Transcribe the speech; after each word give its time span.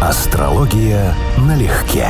Астрология 0.00 1.12
налегке. 1.38 2.06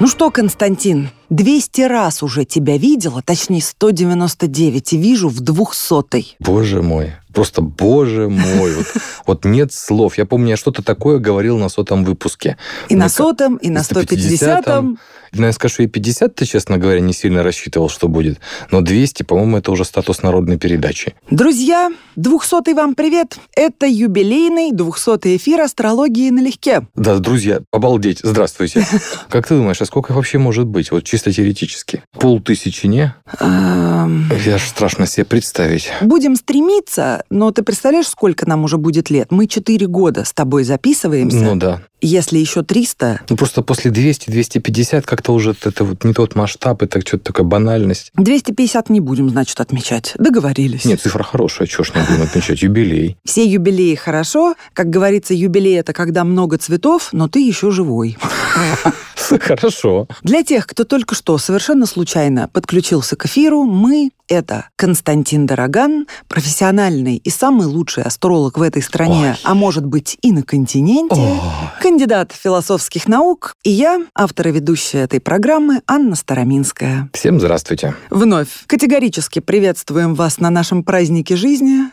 Ну 0.00 0.08
что, 0.08 0.32
Константин, 0.32 1.10
200 1.30 1.82
раз 1.82 2.24
уже 2.24 2.44
тебя 2.44 2.76
видела, 2.76 3.22
точнее 3.22 3.62
199, 3.62 4.92
и 4.92 4.96
вижу 4.98 5.28
в 5.28 5.38
200 5.38 6.36
Боже 6.40 6.82
мой. 6.82 7.12
Просто, 7.32 7.62
боже 7.62 8.28
мой. 8.28 8.74
Вот, 8.74 8.86
вот 9.26 9.44
нет 9.44 9.72
слов. 9.72 10.18
Я 10.18 10.26
помню, 10.26 10.50
я 10.50 10.56
что-то 10.56 10.82
такое 10.82 11.20
говорил 11.20 11.58
на 11.58 11.68
сотом 11.68 12.04
выпуске. 12.04 12.56
И 12.88 12.96
на 12.96 13.08
сотом, 13.08 13.54
и 13.56 13.70
на 13.70 13.82
150-м. 13.82 14.98
Ну, 15.32 15.46
я 15.46 15.52
скажу, 15.52 15.82
и 15.82 15.86
50 15.86 16.34
ты, 16.34 16.44
честно 16.44 16.78
говоря, 16.78 17.00
не 17.00 17.12
сильно 17.12 17.42
рассчитывал, 17.42 17.88
что 17.88 18.08
будет. 18.08 18.38
Но 18.70 18.80
200, 18.80 19.22
по-моему, 19.22 19.58
это 19.58 19.70
уже 19.72 19.84
статус 19.84 20.22
народной 20.22 20.58
передачи. 20.58 21.14
Друзья, 21.30 21.90
200 22.16 22.74
вам 22.74 22.94
привет. 22.94 23.38
Это 23.54 23.86
юбилейный 23.86 24.72
200 24.72 25.36
эфир 25.36 25.60
астрологии 25.60 26.30
налегке. 26.30 26.86
Да, 26.94 27.18
друзья, 27.18 27.60
обалдеть. 27.72 28.20
Здравствуйте. 28.22 28.86
Как 29.28 29.46
ты 29.46 29.54
думаешь, 29.54 29.80
а 29.80 29.84
сколько 29.84 30.12
вообще 30.12 30.38
может 30.38 30.66
быть? 30.66 30.90
Вот 30.90 31.04
чисто 31.04 31.32
теоретически. 31.32 32.02
Полтысячи, 32.18 32.86
не? 32.86 33.14
Я 33.40 34.54
аж 34.54 34.62
страшно 34.66 35.06
себе 35.06 35.24
представить. 35.24 35.90
Будем 36.00 36.36
стремиться, 36.36 37.24
но 37.30 37.50
ты 37.50 37.62
представляешь, 37.62 38.08
сколько 38.08 38.48
нам 38.48 38.64
уже 38.64 38.78
будет 38.78 39.10
лет? 39.10 39.30
Мы 39.30 39.46
4 39.46 39.86
года 39.86 40.24
с 40.24 40.32
тобой 40.32 40.64
записываемся. 40.64 41.36
Ну 41.38 41.56
да. 41.56 41.82
Если 42.00 42.38
еще 42.38 42.62
300, 42.62 43.22
Ну 43.28 43.36
просто 43.36 43.62
после 43.62 43.90
200-250 43.90 45.02
как-то 45.18 45.32
уже 45.32 45.56
это 45.64 45.82
вот 45.82 46.04
не 46.04 46.12
тот 46.12 46.36
масштаб, 46.36 46.80
это 46.80 47.00
что-то 47.00 47.24
такая 47.24 47.44
банальность. 47.44 48.12
250 48.14 48.88
не 48.88 49.00
будем, 49.00 49.28
значит, 49.30 49.58
отмечать. 49.58 50.12
Договорились. 50.16 50.84
Нет, 50.84 51.00
цифра 51.00 51.24
хорошая, 51.24 51.66
чего 51.66 51.82
ж 51.82 51.92
не 51.96 52.02
будем 52.02 52.22
отмечать? 52.22 52.62
Юбилей. 52.62 53.16
Все 53.24 53.44
юбилеи 53.44 53.96
хорошо. 53.96 54.54
Как 54.74 54.90
говорится, 54.90 55.34
юбилей– 55.34 55.74
это 55.80 55.92
когда 55.92 56.22
много 56.22 56.56
цветов, 56.56 57.08
но 57.10 57.26
ты 57.26 57.40
еще 57.40 57.72
живой. 57.72 58.16
Хорошо. 59.40 60.06
Для 60.22 60.44
тех, 60.44 60.68
кто 60.68 60.84
только 60.84 61.16
что 61.16 61.36
совершенно 61.38 61.86
случайно 61.86 62.48
подключился 62.52 63.16
к 63.16 63.26
эфиру, 63.26 63.64
мы– 63.64 64.10
это 64.28 64.68
Константин 64.76 65.46
Дороган, 65.46 66.06
профессиональный 66.28 67.16
и 67.16 67.30
самый 67.30 67.66
лучший 67.66 68.02
астролог 68.02 68.58
в 68.58 68.62
этой 68.62 68.82
стране, 68.82 69.30
Ой. 69.30 69.40
а 69.42 69.54
может 69.54 69.84
быть 69.84 70.18
и 70.22 70.32
на 70.32 70.42
континенте, 70.42 71.40
кандидат 71.80 72.32
философских 72.32 73.08
наук, 73.08 73.54
и 73.64 73.70
я, 73.70 74.00
автор 74.14 74.48
и 74.48 74.52
ведущая 74.52 74.98
этой 74.98 75.20
программы, 75.20 75.82
Анна 75.86 76.14
Староминская. 76.14 77.08
Всем 77.12 77.40
здравствуйте. 77.40 77.94
Вновь 78.10 78.48
категорически 78.66 79.40
приветствуем 79.40 80.14
вас 80.14 80.38
на 80.38 80.50
нашем 80.50 80.84
празднике 80.84 81.36
жизни. 81.36 81.90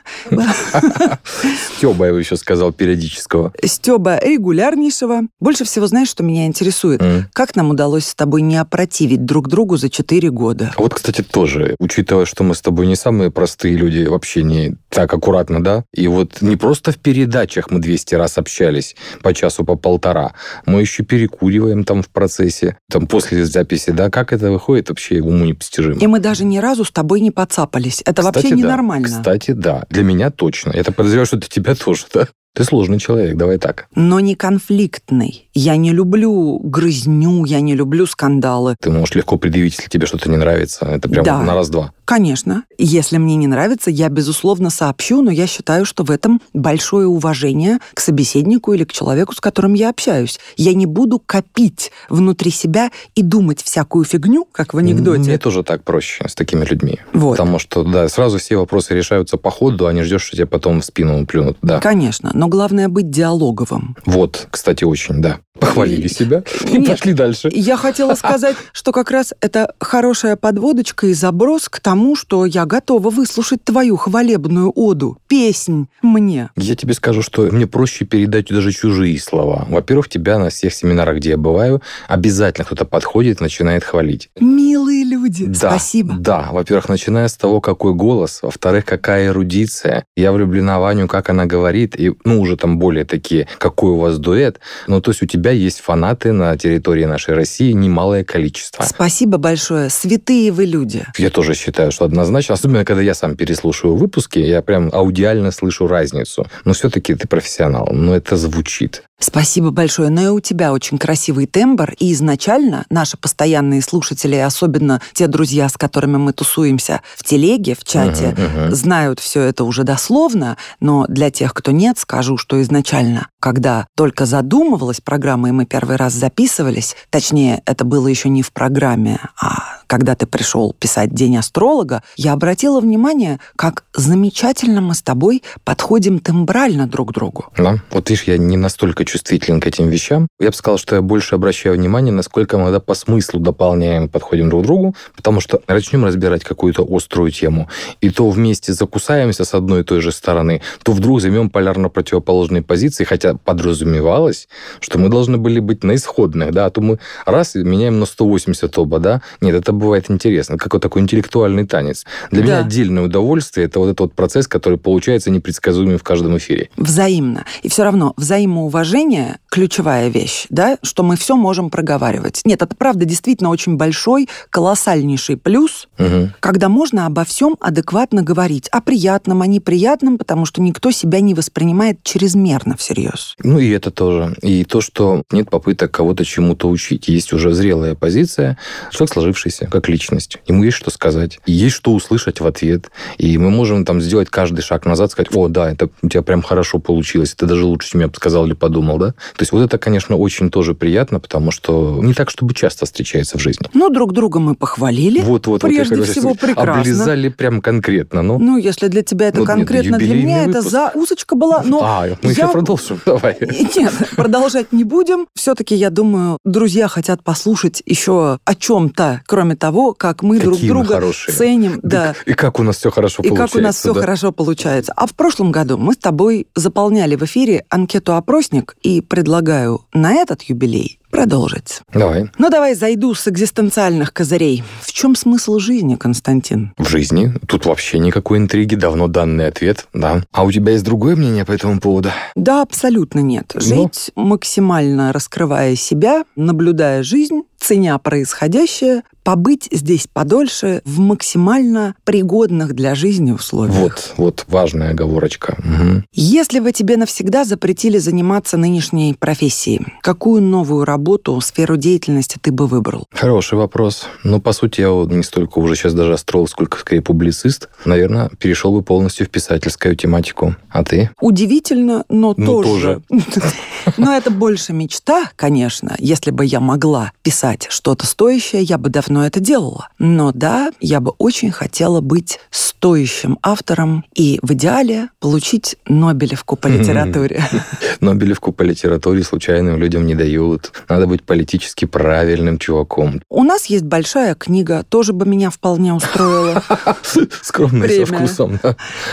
Стеба, 1.77 2.07
я 2.07 2.11
бы 2.13 2.19
еще 2.19 2.37
сказал, 2.37 2.71
периодического. 2.71 3.53
Стеба 3.63 4.19
регулярнейшего. 4.19 5.21
Больше 5.39 5.63
всего 5.63 5.87
знаешь, 5.87 6.09
что 6.09 6.23
меня 6.23 6.45
интересует? 6.45 7.01
Как 7.33 7.55
нам 7.55 7.69
удалось 7.69 8.07
с 8.07 8.15
тобой 8.15 8.41
не 8.41 8.57
опротивить 8.57 9.25
друг 9.25 9.47
другу 9.47 9.77
за 9.77 9.89
4 9.89 10.29
года? 10.31 10.73
А 10.75 10.81
вот, 10.81 10.93
кстати, 10.93 11.21
тоже, 11.21 11.75
учитывая, 11.79 12.24
что 12.25 12.43
мы 12.43 12.55
с 12.55 12.61
тобой 12.61 12.87
не 12.87 12.95
самые 12.95 13.31
простые 13.31 13.75
люди 13.75 14.05
в 14.05 14.13
общении, 14.13 14.77
так 14.89 15.13
аккуратно, 15.13 15.63
да? 15.63 15.83
И 15.93 16.07
вот 16.07 16.41
не 16.41 16.55
просто 16.55 16.91
в 16.91 16.97
передачах 16.97 17.71
мы 17.71 17.79
200 17.79 18.15
раз 18.15 18.37
общались, 18.37 18.95
по 19.21 19.33
часу, 19.33 19.63
по 19.63 19.75
полтора, 19.75 20.33
мы 20.65 20.81
еще 20.81 21.03
перекуриваем 21.03 21.83
там 21.83 22.01
в 22.01 22.09
процессе, 22.09 22.77
там 22.89 23.07
после 23.07 23.45
записи, 23.45 23.91
да? 23.91 24.09
Как 24.09 24.33
это 24.33 24.51
выходит, 24.51 24.89
вообще 24.89 25.21
уму 25.21 25.45
непостижимо. 25.45 25.99
И 25.99 26.07
мы 26.07 26.19
даже 26.19 26.45
ни 26.45 26.57
разу 26.57 26.83
с 26.85 26.91
тобой 26.91 27.21
не 27.21 27.31
подцапались. 27.31 28.01
Это 28.05 28.21
вообще 28.21 28.41
Кстати, 28.41 28.53
да. 28.53 28.59
ненормально. 28.59 29.07
Кстати, 29.07 29.51
да. 29.51 29.83
Для 29.89 30.03
меня 30.03 30.29
точно. 30.31 30.71
Я 30.75 30.83
так 30.83 30.95
подозреваю, 30.95 31.25
что 31.25 31.37
для 31.37 31.49
тебя 31.49 31.75
тоже, 31.75 32.05
да? 32.13 32.27
Ты 32.55 32.63
сложный 32.63 32.99
человек, 32.99 33.35
давай 33.35 33.57
так. 33.57 33.87
Но 33.95 34.21
не 34.21 34.35
конфликтный. 34.35 35.49
Я 35.53 35.75
не 35.75 35.91
люблю 35.91 36.57
грызню, 36.63 37.43
я 37.43 37.59
не 37.59 37.75
люблю 37.75 38.05
скандалы. 38.05 38.75
Ты 38.79 38.89
можешь 38.91 39.13
легко 39.13 39.37
предъявить, 39.37 39.75
если 39.77 39.89
тебе 39.89 40.07
что-то 40.07 40.29
не 40.29 40.37
нравится. 40.37 40.85
Это 40.85 41.09
прям 41.09 41.25
Да. 41.25 41.41
на 41.41 41.53
раз-два. 41.53 41.91
Конечно. 42.05 42.63
Если 42.77 43.17
мне 43.17 43.35
не 43.35 43.47
нравится, 43.47 43.89
я, 43.91 44.07
безусловно, 44.09 44.69
сообщу, 44.69 45.21
но 45.21 45.31
я 45.31 45.47
считаю, 45.47 45.85
что 45.85 46.03
в 46.03 46.11
этом 46.11 46.39
большое 46.53 47.07
уважение 47.07 47.79
к 47.93 47.99
собеседнику 47.99 48.71
или 48.73 48.85
к 48.85 48.93
человеку, 48.93 49.33
с 49.33 49.41
которым 49.41 49.73
я 49.73 49.89
общаюсь. 49.89 50.39
Я 50.55 50.73
не 50.73 50.85
буду 50.85 51.19
копить 51.19 51.91
внутри 52.09 52.51
себя 52.51 52.89
и 53.15 53.21
думать 53.21 53.61
всякую 53.61 54.05
фигню, 54.05 54.47
как 54.51 54.73
в 54.73 54.77
анекдоте. 54.77 55.21
Мне 55.21 55.37
тоже 55.37 55.63
так 55.63 55.83
проще 55.83 56.23
с 56.27 56.35
такими 56.35 56.63
людьми. 56.63 56.99
Вот. 57.11 57.31
Потому 57.37 57.59
что, 57.59 57.83
да, 57.83 58.07
сразу 58.07 58.37
все 58.37 58.55
вопросы 58.55 58.93
решаются 58.93 59.37
по 59.37 59.49
ходу, 59.51 59.87
а 59.87 59.93
не 59.93 60.03
ждешь, 60.03 60.21
что 60.23 60.37
тебе 60.37 60.45
потом 60.45 60.79
в 60.81 60.85
спину 60.85 61.25
плюнут. 61.25 61.57
Да. 61.61 61.79
Конечно, 61.79 62.31
но 62.33 62.44
главное 62.47 62.87
быть 62.87 63.09
диалоговым. 63.09 63.95
Вот, 64.05 64.47
кстати, 64.51 64.83
очень, 64.83 65.21
да. 65.21 65.39
Похвалили 65.59 66.07
себя 66.07 66.43
и 66.69 66.77
Нет. 66.77 66.89
пошли 66.89 67.13
дальше. 67.13 67.49
Я 67.53 67.77
хотела 67.77 68.13
сказать, 68.15 68.55
что 68.73 68.91
как 68.91 69.11
раз 69.11 69.33
это 69.41 69.73
хорошая 69.79 70.35
подводочка 70.35 71.07
и 71.07 71.13
заброс 71.13 71.69
к 71.69 71.79
тому, 71.79 72.15
что 72.15 72.45
я 72.45 72.65
готова 72.65 73.09
выслушать 73.09 73.63
твою 73.63 73.95
хвалебную 73.95 74.71
оду, 74.75 75.17
песнь 75.27 75.87
мне. 76.01 76.49
Я 76.55 76.75
тебе 76.75 76.93
скажу, 76.93 77.21
что 77.21 77.43
мне 77.43 77.67
проще 77.67 78.05
передать 78.05 78.47
даже 78.47 78.71
чужие 78.71 79.17
слова. 79.19 79.65
Во-первых, 79.69 80.09
тебя 80.09 80.39
на 80.39 80.49
всех 80.49 80.73
семинарах, 80.73 81.17
где 81.17 81.31
я 81.31 81.37
бываю, 81.37 81.81
обязательно 82.07 82.65
кто-то 82.65 82.85
подходит 82.85 83.39
и 83.39 83.43
начинает 83.43 83.83
хвалить. 83.83 84.29
Милые 84.39 85.03
люди, 85.03 85.45
Да, 85.45 85.71
спасибо. 85.71 86.15
Да, 86.17 86.49
во-первых, 86.51 86.89
начиная 86.89 87.27
с 87.27 87.35
того, 87.37 87.61
какой 87.61 87.93
голос, 87.93 88.39
во-вторых, 88.41 88.85
какая 88.85 89.27
эрудиция. 89.27 90.05
Я 90.15 90.31
влюблена 90.31 90.79
в 90.79 90.81
Ваню, 90.81 91.07
как 91.07 91.29
она 91.29 91.45
говорит, 91.45 91.95
и, 91.99 92.13
ну, 92.23 92.41
уже 92.41 92.57
там 92.57 92.77
более 92.77 93.05
такие, 93.05 93.47
какой 93.57 93.91
у 93.91 93.97
вас 93.99 94.17
дуэт. 94.17 94.59
Ну, 94.87 95.01
то 95.01 95.11
есть 95.11 95.23
у 95.23 95.25
тебя 95.25 95.44
есть 95.51 95.79
фанаты 95.79 96.31
на 96.31 96.57
территории 96.57 97.05
нашей 97.05 97.33
России 97.33 97.71
немалое 97.71 98.23
количество. 98.23 98.83
Спасибо 98.83 99.37
большое. 99.37 99.89
Святые 99.89 100.51
вы 100.51 100.65
люди. 100.65 101.05
Я 101.17 101.29
тоже 101.29 101.53
считаю, 101.53 101.91
что 101.91 102.05
однозначно, 102.05 102.53
особенно 102.53 102.85
когда 102.85 103.01
я 103.01 103.13
сам 103.13 103.35
переслушиваю 103.35 103.95
выпуски, 103.95 104.39
я 104.39 104.61
прям 104.61 104.89
аудиально 104.93 105.51
слышу 105.51 105.87
разницу. 105.87 106.47
Но 106.63 106.73
все-таки 106.73 107.15
ты 107.15 107.27
профессионал, 107.27 107.89
но 107.91 108.15
это 108.15 108.37
звучит. 108.37 109.03
Спасибо 109.19 109.71
большое. 109.71 110.09
Но 110.09 110.21
и 110.21 110.27
у 110.27 110.39
тебя 110.39 110.73
очень 110.73 110.97
красивый 110.97 111.45
тембр. 111.47 111.93
И 111.99 112.11
изначально 112.13 112.85
наши 112.89 113.17
постоянные 113.17 113.81
слушатели, 113.81 114.35
особенно 114.35 115.01
те 115.13 115.27
друзья, 115.27 115.69
с 115.69 115.77
которыми 115.77 116.17
мы 116.17 116.33
тусуемся 116.33 117.01
в 117.15 117.23
телеге, 117.23 117.75
в 117.75 117.83
чате, 117.83 118.35
Мгм, 118.37 118.43
мгм. 118.65 118.75
знают 118.75 119.19
все 119.19 119.41
это 119.41 119.63
уже 119.63 119.83
дословно, 119.83 120.57
но 120.79 121.05
для 121.07 121.31
тех, 121.31 121.53
кто 121.53 121.71
нет, 121.71 121.97
скажу, 121.97 122.37
что 122.37 122.61
изначально, 122.61 123.29
когда 123.39 123.87
только 123.95 124.25
задумывалась 124.25 125.01
программа, 125.01 125.49
и 125.49 125.51
мы 125.51 125.65
первый 125.65 125.95
раз 125.95 126.13
записывались, 126.13 126.95
точнее, 127.09 127.61
это 127.65 127.85
было 127.85 128.07
еще 128.07 128.29
не 128.29 128.41
в 128.41 128.51
программе, 128.51 129.19
а 129.39 129.79
когда 129.87 130.15
ты 130.15 130.25
пришел 130.25 130.73
писать 130.77 131.13
День 131.13 131.37
астролога, 131.37 132.03
я 132.15 132.33
обратила 132.33 132.79
внимание, 132.79 133.39
как 133.55 133.85
замечательно 133.93 134.81
мы 134.81 134.95
с 134.95 135.01
тобой 135.01 135.43
подходим 135.63 136.19
тембрально 136.19 136.87
друг 136.87 137.11
к 137.11 137.13
другу. 137.13 137.45
Да. 137.57 137.77
Вот 137.91 138.09
видишь, 138.09 138.23
я 138.23 138.37
не 138.37 138.57
настолько 138.57 139.05
чувствителен 139.05 139.59
к 139.59 139.67
этим 139.67 139.89
вещам. 139.89 140.27
Я 140.39 140.49
бы 140.49 140.55
сказал, 140.55 140.77
что 140.77 140.95
я 140.95 141.01
больше 141.01 141.35
обращаю 141.35 141.75
внимание, 141.75 142.13
насколько 142.13 142.57
мы 142.57 142.63
иногда 142.63 142.79
по 142.79 142.93
смыслу 142.93 143.39
дополняем, 143.39 144.09
подходим 144.09 144.49
друг 144.49 144.63
к 144.63 144.65
другу, 144.65 144.95
потому 145.15 145.39
что 145.39 145.61
начнем 145.67 146.05
разбирать 146.05 146.43
какую-то 146.43 146.85
острую 146.89 147.31
тему, 147.31 147.69
и 148.01 148.09
то 148.09 148.29
вместе 148.29 148.73
закусаемся 148.73 149.45
с 149.45 149.53
одной 149.53 149.81
и 149.81 149.83
той 149.83 150.01
же 150.01 150.11
стороны, 150.11 150.61
то 150.83 150.91
вдруг 150.91 151.21
займем 151.21 151.49
полярно 151.49 151.89
противоположные 151.89 152.61
позиции, 152.61 153.03
хотя 153.03 153.35
подразумевалось, 153.35 154.47
что 154.79 154.97
мы 154.99 155.09
должны 155.09 155.37
были 155.37 155.59
быть 155.59 155.83
на 155.83 155.95
исходных, 155.95 156.51
да, 156.51 156.65
а 156.65 156.69
то 156.69 156.81
мы 156.81 156.99
раз 157.25 157.55
меняем 157.55 157.99
на 157.99 158.05
180 158.05 158.77
оба, 158.77 158.99
да. 158.99 159.21
Нет, 159.41 159.55
это 159.55 159.71
бывает 159.75 160.09
интересно, 160.09 160.57
как 160.57 160.73
вот 160.73 160.81
такой 160.81 161.01
интеллектуальный 161.01 161.65
танец. 161.65 162.05
Для 162.31 162.41
Да. 162.41 162.45
меня 162.47 162.59
отдельное 162.59 163.03
удовольствие 163.03 163.67
это 163.67 163.79
вот 163.79 163.87
этот 163.87 163.99
вот 163.99 164.13
процесс, 164.13 164.47
который 164.47 164.77
получается 164.77 165.29
непредсказуемым 165.31 165.97
в 165.97 166.03
каждом 166.03 166.37
эфире. 166.37 166.69
Взаимно. 166.77 167.45
И 167.63 167.69
все 167.69 167.83
равно 167.83 168.13
взаимоуважение– 168.17 169.37
ключевая 169.49 170.09
вещь, 170.09 170.47
да, 170.49 170.77
что 170.83 171.01
мы 171.03 171.15
все 171.15 171.35
можем 171.35 171.69
проговаривать. 171.69 172.41
Нет, 172.45 172.61
это 172.61 172.75
правда 172.75 173.05
действительно 173.05 173.49
очень 173.49 173.77
большой, 173.77 174.27
колоссальнейший 174.49 175.37
плюс, 175.37 175.87
Мгм. 175.97 176.33
когда 176.39 176.67
можно 176.69 177.05
обо 177.05 177.23
всем 177.23 177.55
адекватно 177.59 178.21
говорить. 178.23 178.67
О 178.69 178.81
приятном, 178.81 179.41
о 179.41 179.47
неприятном, 179.47 180.17
потому 180.17 180.45
что 180.45 180.61
никто 180.61 180.91
себя 180.91 181.19
не 181.21 181.33
воспринимает 181.33 182.03
чрезмерно 182.03 182.75
всерьез. 182.75 183.35
Ну 183.43 183.59
и 183.59 183.69
это 183.69 183.91
тоже. 183.91 184.35
И 184.41 184.65
то, 184.65 184.81
что 184.81 185.23
нет 185.31 185.49
попыток 185.49 185.91
кого-то 185.91 186.25
чему-то 186.25 186.67
учить. 186.67 187.07
Есть 187.07 187.31
уже 187.31 187.53
зрелая 187.53 187.95
позиция, 187.95 188.57
человек 188.91 189.13
сложившийся. 189.13 189.64
Как 189.65 189.89
личность. 189.89 190.37
Ему 190.47 190.63
есть 190.63 190.77
что 190.77 190.89
сказать, 190.91 191.39
есть 191.45 191.75
что 191.75 191.91
услышать 191.93 192.39
в 192.41 192.47
ответ. 192.47 192.89
И 193.17 193.37
мы 193.37 193.49
можем 193.49 193.85
там 193.85 194.01
сделать 194.01 194.29
каждый 194.29 194.61
шаг 194.61 194.85
назад, 194.85 195.11
сказать, 195.11 195.35
о, 195.35 195.47
да, 195.47 195.71
это 195.71 195.89
у 196.01 196.09
тебя 196.09 196.21
прям 196.21 196.41
хорошо 196.41 196.79
получилось, 196.79 197.33
это 197.33 197.45
даже 197.45 197.65
лучше, 197.65 197.91
чем 197.91 198.01
я 198.01 198.09
сказал 198.15 198.45
или 198.45 198.53
подумал, 198.53 198.97
да? 198.97 199.07
То 199.11 199.41
есть 199.41 199.51
вот 199.51 199.61
это, 199.61 199.77
конечно, 199.77 200.15
очень 200.15 200.49
тоже 200.49 200.73
приятно, 200.73 201.19
потому 201.19 201.51
что 201.51 201.99
не 202.01 202.13
так, 202.13 202.29
чтобы 202.29 202.53
часто 202.53 202.85
встречается 202.85 203.37
в 203.37 203.41
жизни. 203.41 203.67
Ну, 203.73 203.89
друг 203.89 204.13
друга 204.13 204.39
мы 204.39 204.55
похвалили. 204.55 205.21
Вот, 205.21 205.47
вот, 205.47 205.61
Прежде 205.61 205.95
вот, 205.97 206.07
всего, 206.07 206.33
прекрасно. 206.35 206.81
Облизали 206.81 207.29
прям 207.29 207.61
конкретно, 207.61 208.21
ну. 208.21 208.39
Ну, 208.39 208.57
если 208.57 208.87
для 208.87 209.01
тебя 209.03 209.27
это 209.27 209.39
Ну, 209.39 209.45
конкретно, 209.45 209.97
для 209.97 210.15
меня 210.15 210.41
это 210.43 210.59
выпуск. 210.59 210.69
заусочка 210.69 211.35
была, 211.35 211.61
но 211.63 211.79
а, 211.83 212.07
мы 212.21 212.29
я- 212.29 212.31
еще 212.31 212.47
продолжим. 212.51 212.99
Давай. 213.05 213.37
Нет, 213.75 213.93
продолжать 214.15 214.71
не 214.71 214.83
будем. 214.83 215.27
Все-таки, 215.35 215.75
я 215.75 215.89
думаю, 215.89 216.37
друзья 216.45 216.87
хотят 216.87 217.23
послушать 217.23 217.81
еще 217.85 218.39
о 218.43 218.55
чем-то, 218.55 219.21
кроме 219.25 219.54
того, 219.55 219.93
как 219.93 220.21
мы 220.23 220.39
друг 220.39 220.55
Какие 220.55 220.71
мы 220.71 220.79
друга 220.79 220.93
хорошие. 220.95 221.35
ценим. 221.35 221.79
Да. 221.83 222.13
И 222.25 222.33
как 222.33 222.59
у 222.59 222.63
нас 222.63 222.77
все 222.77 222.91
хорошо 222.91 223.23
И 223.23 223.29
получается. 223.29 223.53
как 223.53 223.61
у 223.61 223.63
нас 223.63 223.75
все 223.77 223.93
да? 223.93 224.01
хорошо 224.01 224.31
получается. 224.31 224.93
А 224.95 225.07
в 225.07 225.13
прошлом 225.13 225.51
году 225.51 225.77
мы 225.77 225.93
с 225.93 225.97
тобой 225.97 226.47
заполняли 226.55 227.15
в 227.15 227.23
эфире 227.23 227.65
анкету-опросник 227.69 228.75
и 228.83 229.01
предлагаю 229.01 229.85
на 229.93 230.13
этот 230.13 230.43
юбилей 230.43 230.99
продолжить. 231.11 231.79
Давай. 231.93 232.29
Ну, 232.37 232.49
давай 232.49 232.75
зайду 232.75 233.13
с 233.13 233.25
экзистенциальных 233.29 234.11
козырей. 234.11 234.63
В 234.81 234.91
чем 234.91 235.15
смысл 235.15 235.59
жизни, 235.59 235.95
Константин? 235.95 236.73
В 236.77 236.89
жизни 236.89 237.33
тут 237.47 237.65
вообще 237.65 237.99
никакой 237.99 238.37
интриги, 238.37 238.75
давно 238.75 239.07
данный 239.07 239.47
ответ, 239.47 239.87
да. 239.93 240.23
А 240.33 240.43
у 240.43 240.51
тебя 240.51 240.73
есть 240.73 240.83
другое 240.83 241.15
мнение 241.15 241.45
по 241.45 241.53
этому 241.53 241.79
поводу? 241.79 242.09
Да, 242.35 242.61
абсолютно 242.61 243.19
нет. 243.19 243.53
Ну? 243.53 243.61
Жить 243.61 244.11
максимально 244.15 245.13
раскрывая 245.13 245.75
себя, 245.77 246.25
наблюдая 246.35 247.01
жизнь, 247.01 247.43
ценя 247.57 247.97
происходящее, 247.97 249.03
побыть 249.25 249.67
здесь 249.71 250.07
подольше 250.11 250.83
в 250.85 250.99
максимально 250.99 251.95
пригодных 252.03 252.73
для 252.75 252.93
жизни 252.93 253.31
условиях. 253.31 253.75
Вот, 253.75 254.13
вот 254.17 254.45
важная 254.47 254.91
оговорочка. 254.91 255.55
Мгм. 255.63 256.05
Если 256.13 256.59
бы 256.59 256.71
тебе 256.71 256.95
навсегда 256.95 257.43
запретили 257.43 257.97
заниматься 257.97 258.55
нынешней 258.55 259.15
профессией, 259.17 259.81
какую 260.01 260.43
новую 260.43 260.85
работу, 260.85 261.41
сферу 261.41 261.75
деятельности 261.75 262.37
ты 262.39 262.51
бы 262.51 262.67
выбрал? 262.67 263.07
Хороший 263.11 263.57
вопрос. 263.57 264.05
Ну, 264.23 264.39
по 264.39 264.53
сути, 264.53 264.81
я 264.81 264.91
вот 264.91 265.11
не 265.11 265.23
столько 265.23 265.57
уже 265.57 265.75
сейчас 265.75 265.95
даже 265.95 266.13
астролог, 266.13 266.47
сколько 266.49 266.77
скорее 266.77 267.01
публицист. 267.01 267.69
Наверное, 267.83 268.29
перешел 268.37 268.73
бы 268.73 268.83
полностью 268.83 269.25
в 269.25 269.29
писательскую 269.31 269.95
тематику. 269.95 270.55
А 270.69 270.83
ты? 270.83 271.09
Удивительно, 271.19 272.05
но 272.09 272.35
Ну, 272.37 272.61
тоже. 272.61 273.01
Но 273.97 274.13
это 274.13 274.29
больше 274.29 274.73
мечта, 274.73 275.29
конечно. 275.35 275.95
Если 275.97 276.31
бы 276.31 276.45
я 276.45 276.59
могла 276.59 277.11
писать 277.23 277.67
что-то 277.69 278.05
стоящее, 278.05 278.61
я 278.61 278.77
бы 278.77 278.89
давно 278.89 279.14
это 279.23 279.39
делала. 279.39 279.89
Но 279.99 280.31
да, 280.31 280.71
я 280.79 280.99
бы 280.99 281.11
очень 281.17 281.51
хотела 281.51 282.01
быть 282.01 282.39
стоящим 282.49 283.39
автором 283.41 284.05
и 284.13 284.39
в 284.41 284.53
идеале 284.53 285.09
получить 285.19 285.75
Нобелевку 285.87 286.55
по 286.55 286.67
литературе. 286.67 287.43
Нобелевку 287.99 288.51
по 288.51 288.63
литературе 288.63 289.23
случайным 289.23 289.77
людям 289.77 290.05
не 290.05 290.15
дают. 290.15 290.71
Надо 290.89 291.07
быть 291.07 291.23
политически 291.23 291.85
правильным 291.85 292.57
чуваком. 292.57 293.21
У 293.29 293.43
нас 293.43 293.65
есть 293.65 293.85
большая 293.85 294.35
книга, 294.35 294.83
тоже 294.87 295.13
бы 295.13 295.25
меня 295.25 295.49
вполне 295.49 295.93
устроила. 295.93 296.63
Скромный, 297.41 298.05
со 298.05 298.05
вкусом. 298.05 298.59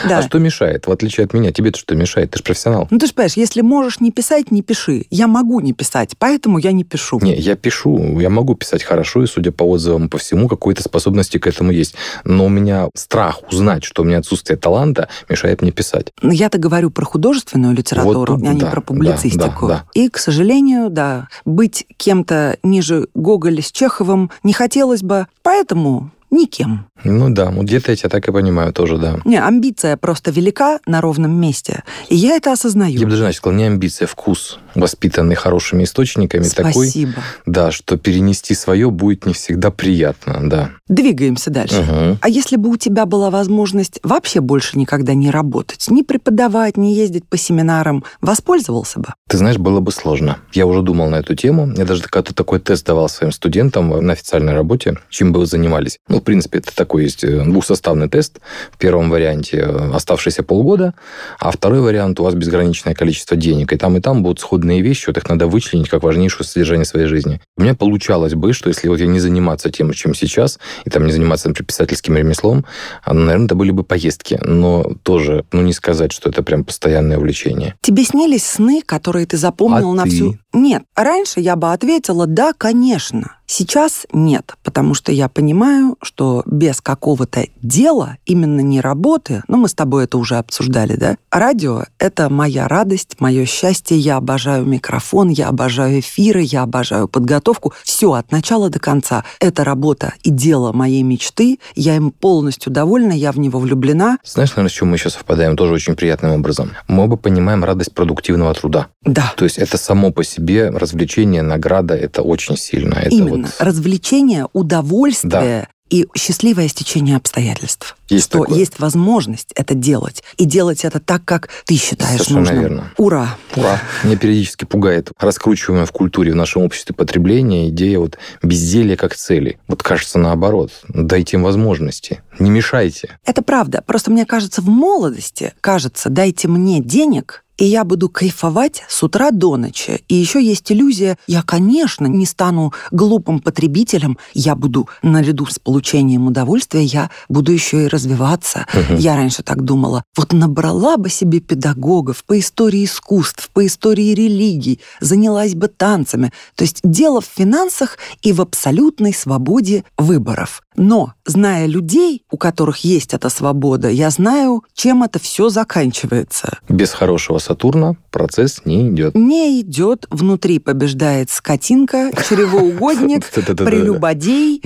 А 0.05 0.23
что 0.23 0.39
мешает? 0.39 0.87
В 0.87 0.93
отличие 0.93 1.25
от 1.25 1.33
меня, 1.33 1.53
тебе-то 1.53 1.79
что 1.79 1.95
мешает? 1.95 2.31
Ты 2.33 2.39
же 2.39 2.45
профессионал. 2.45 2.89
Ну, 2.91 2.99
ты 2.99 3.07
же 3.07 3.15
понимаешь, 3.15 3.37
если 3.37 3.61
можешь 3.63 4.01
не 4.01 4.11
писать, 4.11 4.51
не 4.51 4.63
пиши. 4.63 5.07
Я 5.11 5.27
могу 5.27 5.61
не 5.61 5.73
писать, 5.73 6.15
поэтому 6.19 6.59
я 6.59 6.73
не 6.73 6.85
пишу. 6.85 7.21
Не, 7.21 7.35
я 7.35 7.57
пишу, 7.57 8.19
я 8.21 8.31
могу 8.31 8.55
писать 8.55 8.83
хорошо, 8.83 9.23
и, 9.23 9.27
судя 9.27 9.53
по 9.53 9.65
отзывам 9.65 9.92
по 10.09 10.19
всему, 10.19 10.49
какой-то 10.49 10.83
способности 10.83 11.39
к 11.39 11.47
этому 11.47 11.73
есть. 11.73 11.95
Но 12.25 12.47
у 12.47 12.49
меня 12.49 12.89
страх 12.95 13.41
узнать, 13.51 13.85
что 13.85 14.03
у 14.03 14.05
меня 14.05 14.19
отсутствие 14.19 14.57
таланта 14.57 15.09
мешает 15.29 15.63
мне 15.63 15.73
писать. 15.73 16.09
Но 16.21 16.33
Я-то 16.33 16.59
говорю 16.59 16.91
про 16.91 17.05
художественную 17.05 17.75
литературу, 17.75 18.37
тут 18.37 18.47
а 18.47 18.53
не 18.53 18.61
да, 18.61 18.71
про 18.71 18.81
публицистику. 18.81 19.69
да, 19.69 19.75
да. 19.75 19.85
И, 19.95 20.09
к 20.09 20.19
сожалению, 20.19 20.91
да, 20.91 21.29
быть 21.45 21.87
кем-то 21.97 22.57
ниже 22.63 23.09
Гоголя 23.15 23.63
с 23.63 23.71
Чеховым 23.71 24.31
не 24.43 24.53
хотелось 24.53 25.03
бы, 25.03 25.27
поэтому 25.43 26.11
никем. 26.33 26.87
Ну 27.05 27.31
да, 27.31 27.51
вот 27.51 27.65
где-то 27.65 27.93
я 27.93 27.97
тебя 27.97 28.09
так 28.09 28.27
и 28.29 28.33
понимаю 28.33 28.73
тоже, 28.73 28.99
да. 28.99 29.19
Не, 29.25 29.41
амбиция 29.41 29.97
просто 29.97 30.31
велика 30.31 30.81
на 30.87 31.01
ровном 31.01 31.33
месте, 31.33 31.83
и 32.09 32.17
я 32.17 32.37
это 32.37 32.53
осознаю. 32.53 32.99
Я 32.99 33.07
бы 33.07 33.13
даже, 33.13 33.33
сказал, 33.33 33.57
не 33.57 33.65
амбиция, 33.65 34.07
вкус, 34.07 34.59
воспитанный 34.75 35.35
хорошими 35.35 35.85
источниками, 35.85 36.45
такой, 36.45 36.87
Спасибо. 36.87 37.15
да, 37.47 37.71
что 37.71 37.97
перенести 37.97 38.55
свое 38.55 38.91
будет 38.91 39.27
не 39.27 39.35
всегда 39.35 39.71
приятно, 39.71 40.49
да. 40.49 40.71
Двигаемся 40.89 41.51
дальше. 41.51 41.83
Мгм. 41.83 42.19
А 42.21 42.29
если 42.29 42.57
бы 42.57 42.71
у 42.71 42.77
тебя 42.77 43.07
была 43.07 43.31
возможность 43.31 44.01
вообще 44.03 44.41
больше 44.41 44.79
никогда 44.79 45.15
не 45.15 45.31
работать, 45.31 45.87
не 45.91 46.03
преподавать, 46.03 46.77
не 46.77 46.95
ездить 46.95 47.29
по 47.29 47.37
семинарам, 47.37 48.05
воспользовался 48.21 49.01
бы? 49.01 49.09
Ты 49.29 49.37
знаешь, 49.37 49.59
было 49.59 49.81
бы 49.81 49.93
сложно. 49.93 50.39
Я 50.53 50.67
уже 50.67 50.83
думал 50.83 51.09
на 51.11 51.17
эту 51.17 51.35
тему. 51.35 51.71
Я 51.77 51.85
даже 51.85 52.03
когда-то 52.03 52.35
такой 52.35 52.61
тест 52.61 52.87
давал 52.87 53.09
своим 53.09 53.33
студентам 53.33 53.89
на 53.89 54.13
официальной 54.13 54.53
работе, 54.53 54.99
чем 55.11 55.33
бы 55.33 55.41
вы 55.41 55.47
занимались. 55.47 55.99
Ну, 56.09 56.22
в 56.23 56.25
принципе, 56.25 56.59
это 56.59 56.75
такой 56.75 57.03
есть 57.03 57.25
э, 57.25 57.45
двухсоставный 57.45 58.09
тест. 58.09 58.39
В 58.71 58.79
первом 58.79 59.11
варианте 59.11 59.59
э, 59.59 59.91
оставшиеся 59.93 60.45
полгода, 60.45 60.95
а 61.39 61.51
второй 61.51 61.81
вариант 61.81 62.21
у 62.21 62.23
вас 62.23 62.35
безграничное 62.35 62.95
количество 62.95 63.37
денег. 63.37 63.73
И 63.73 63.77
там, 63.77 63.97
и 63.97 64.01
там 64.01 64.23
будут 64.23 64.41
сходные 64.41 64.81
вещи, 64.81 65.09
вот 65.09 65.19
их 65.19 65.29
надо 65.29 65.49
вычленить 65.49 65.89
как 65.89 66.05
важнейшее 66.05 66.47
содержание 66.47 66.85
своей 66.85 67.07
жизни. 67.07 67.41
У 67.57 67.63
меня 67.63 67.75
получалось 67.75 68.35
бы, 68.35 68.53
что 68.53 68.69
если 68.69 68.89
вот 68.89 69.01
я 69.01 69.07
не 69.07 69.19
заниматься 69.19 69.71
тем, 69.71 69.93
чем 69.93 70.15
сейчас, 70.15 70.61
и 70.85 70.91
там 70.91 71.07
не 71.07 71.13
заниматься, 71.13 71.49
например, 71.49 71.67
писательским 71.67 72.17
ремеслом, 72.17 72.65
а, 73.03 73.13
наверное, 73.13 73.47
это 73.47 73.55
были 73.57 73.73
бы 73.73 73.83
поездки. 73.83 74.39
Но 74.43 74.95
тоже, 75.03 75.45
ну, 75.51 75.63
не 75.63 75.73
сказать, 75.73 76.13
что 76.13 76.31
это 76.31 76.45
прям 76.45 76.65
постоянное 76.65 77.19
увлечение. 77.19 77.75
Тебе 77.81 78.05
снились 78.05 78.47
сны, 78.47 78.81
которые 78.87 79.27
ты 79.27 79.37
запомнил 79.37 79.91
А 79.91 79.95
на 79.95 80.05
ты? 80.05 80.11
всю... 80.11 80.39
Нет, 80.53 80.85
раньше 80.95 81.41
я 81.41 81.57
бы 81.57 81.73
ответила 81.73 82.27
«да, 82.27 82.53
конечно». 82.53 83.37
Сейчас 83.55 84.07
нет, 84.15 84.55
потому 84.63 84.95
что 84.95 85.13
я 85.13 85.29
понимаю, 85.29 85.99
что 86.01 86.43
без 86.47 86.81
какого-то 86.81 87.45
дела, 87.61 88.17
именно 88.25 88.61
не 88.61 88.81
работы, 88.81 89.43
ну 89.47 89.59
мы 89.59 89.69
с 89.69 89.75
тобой 89.75 90.05
это 90.05 90.17
уже 90.17 90.37
обсуждали, 90.37 90.97
да? 90.97 91.17
Радио— 91.31 91.85
это 91.99 92.31
моя 92.31 92.67
радость, 92.67 93.17
мое 93.19 93.45
счастье, 93.45 93.99
я 93.99 94.17
обожаю 94.17 94.65
микрофон, 94.65 95.29
я 95.29 95.49
обожаю 95.49 96.01
эфиры, 96.01 96.41
я 96.41 96.63
обожаю 96.63 97.09
подготовку. 97.09 97.75
Все 97.83 98.15
от 98.15 98.33
начала 98.33 98.71
до 98.71 98.79
конца. 98.79 99.23
Это 99.39 99.65
работа 99.65 100.15
и 100.23 100.31
дело 100.31 100.73
моей 100.73 101.03
мечты, 101.03 101.59
я 101.75 101.97
им 101.97 102.11
полностью 102.11 102.73
довольна, 102.73 103.13
я 103.13 103.33
в 103.33 103.39
него 103.39 103.59
влюблена. 103.59 104.17
Знаешь, 104.25 104.53
наверное, 104.53 104.71
с 104.71 104.73
чем 104.73 104.89
мы 104.89 104.97
сейчас 104.97 105.13
совпадаем 105.13 105.59
тоже 105.59 105.75
очень 105.75 105.95
приятным 105.95 106.33
образом? 106.33 106.71
Мы 106.89 107.05
оба 107.05 107.17
понимаем 107.17 107.65
радость 107.65 107.93
продуктивного 107.93 108.55
труда. 108.55 108.87
Да, 109.05 109.35
То 109.37 109.45
есть 109.45 109.59
это 109.59 109.77
само 109.77 110.11
по 110.11 110.25
себе 110.25 110.42
развлечение, 110.47 111.43
награда, 111.43 111.95
это 111.95 112.23
очень 112.23 112.57
сильно. 112.57 112.95
Это 112.95 113.11
Именно. 113.11 113.49
вот 113.49 113.55
Развлечение, 113.59 114.49
удовольствие 114.53 115.69
и 115.91 116.07
счастливое 116.17 116.69
стечение 116.69 117.17
обстоятельств. 117.19 117.99
Есть 118.09 118.25
что 118.25 118.41
такое. 118.41 118.59
есть 118.59 118.79
возможность 118.79 119.53
это 119.55 119.75
делать. 119.75 120.25
И 120.39 120.47
делать 120.47 120.87
это 120.87 121.01
так, 121.01 121.23
как 121.27 121.51
ты 121.67 121.77
считаешь 121.77 122.13
Совершенно 122.23 122.39
нужным. 122.41 122.61
верно. 122.61 122.91
Ура! 122.97 123.37
Ура! 123.57 123.79
Меня 124.03 124.17
периодически 124.17 124.65
пугает 124.65 125.11
раскручиваемая 125.19 125.85
в 125.85 125.93
культуре, 125.93 126.33
в 126.33 126.37
нашем 126.37 126.63
обществе 126.63 126.95
потребления 126.95 127.69
идея 127.69 127.99
вот 127.99 128.17
безделия 128.43 128.97
как 128.97 129.15
цели. 129.15 129.59
Вот 129.69 129.83
кажется 129.83 130.19
наоборот. 130.19 130.73
Дайте 130.89 131.37
им 131.37 131.43
возможности. 131.43 132.23
Не 132.39 132.49
мешайте. 132.49 133.19
Это 133.27 133.43
правда. 133.43 133.83
Просто 133.87 134.11
мне 134.11 134.25
кажется, 134.25 134.63
в 134.63 134.69
молодости, 134.69 135.53
кажется, 135.61 136.09
дайте 136.09 136.49
мне 136.49 136.81
денег, 136.81 137.45
и 137.63 137.67
я 137.67 137.85
буду 137.85 138.09
кайфовать 138.09 138.83
с 138.89 139.05
утра 139.05 139.31
до 139.31 139.57
ночи. 139.57 140.03
И 140.09 140.17
еще 140.17 140.43
есть 140.43 140.73
иллюзия, 140.73 141.17
я, 141.29 141.43
конечно, 141.43 142.07
не 142.07 142.27
стану 142.27 142.73
глупым 142.91 143.39
потребителем, 143.39 144.19
я 144.35 144.57
буду 144.57 144.89
наряду 145.03 145.47
с 145.47 145.61
получением 145.61 146.27
удовольствия, 146.27 146.83
я 146.83 147.09
буду 147.29 147.53
еще 147.53 147.85
и 147.85 147.87
развиваться. 147.87 148.67
Мгм. 148.75 148.97
Я 148.97 149.15
раньше 149.15 149.45
так 149.45 149.63
думала. 149.63 150.03
Вот 150.17 150.33
набрала 150.33 150.97
бы 150.97 151.09
себе 151.09 151.39
педагогов 151.39 152.25
по 152.25 152.37
истории 152.37 152.85
искусств, 152.85 153.49
по 153.53 153.65
истории 153.65 154.13
религий, 154.13 154.81
занялась 155.01 155.55
бы 155.55 155.69
танцами. 155.69 156.33
То 156.57 156.65
есть 156.65 156.81
дело 156.83 157.21
в 157.21 157.27
финансах 157.33 157.97
и 158.23 158.33
в 158.33 158.41
абсолютной 158.41 159.15
свободе 159.15 159.85
выборов. 159.97 160.63
Но, 160.77 161.15
зная 161.25 161.67
людей, 161.67 162.25
у 162.31 162.37
которых 162.37 162.79
есть 162.79 163.15
эта 163.15 163.29
свобода, 163.29 163.89
я 163.89 164.11
знаю, 164.11 164.65
чем 164.75 165.03
это 165.03 165.19
все 165.19 165.49
заканчивается. 165.49 166.59
Без 166.69 166.93
хорошего 166.93 167.39
Сатурна 167.39 167.97
процесс 168.11 168.63
не 168.65 168.89
идет. 168.89 169.15
Не 169.15 169.61
идет, 169.61 170.07
внутри 170.11 170.59
побеждает 170.59 171.31
скотинка, 171.31 172.11
чревоугодник, 172.29 173.29
прелюбодей, 173.31 174.63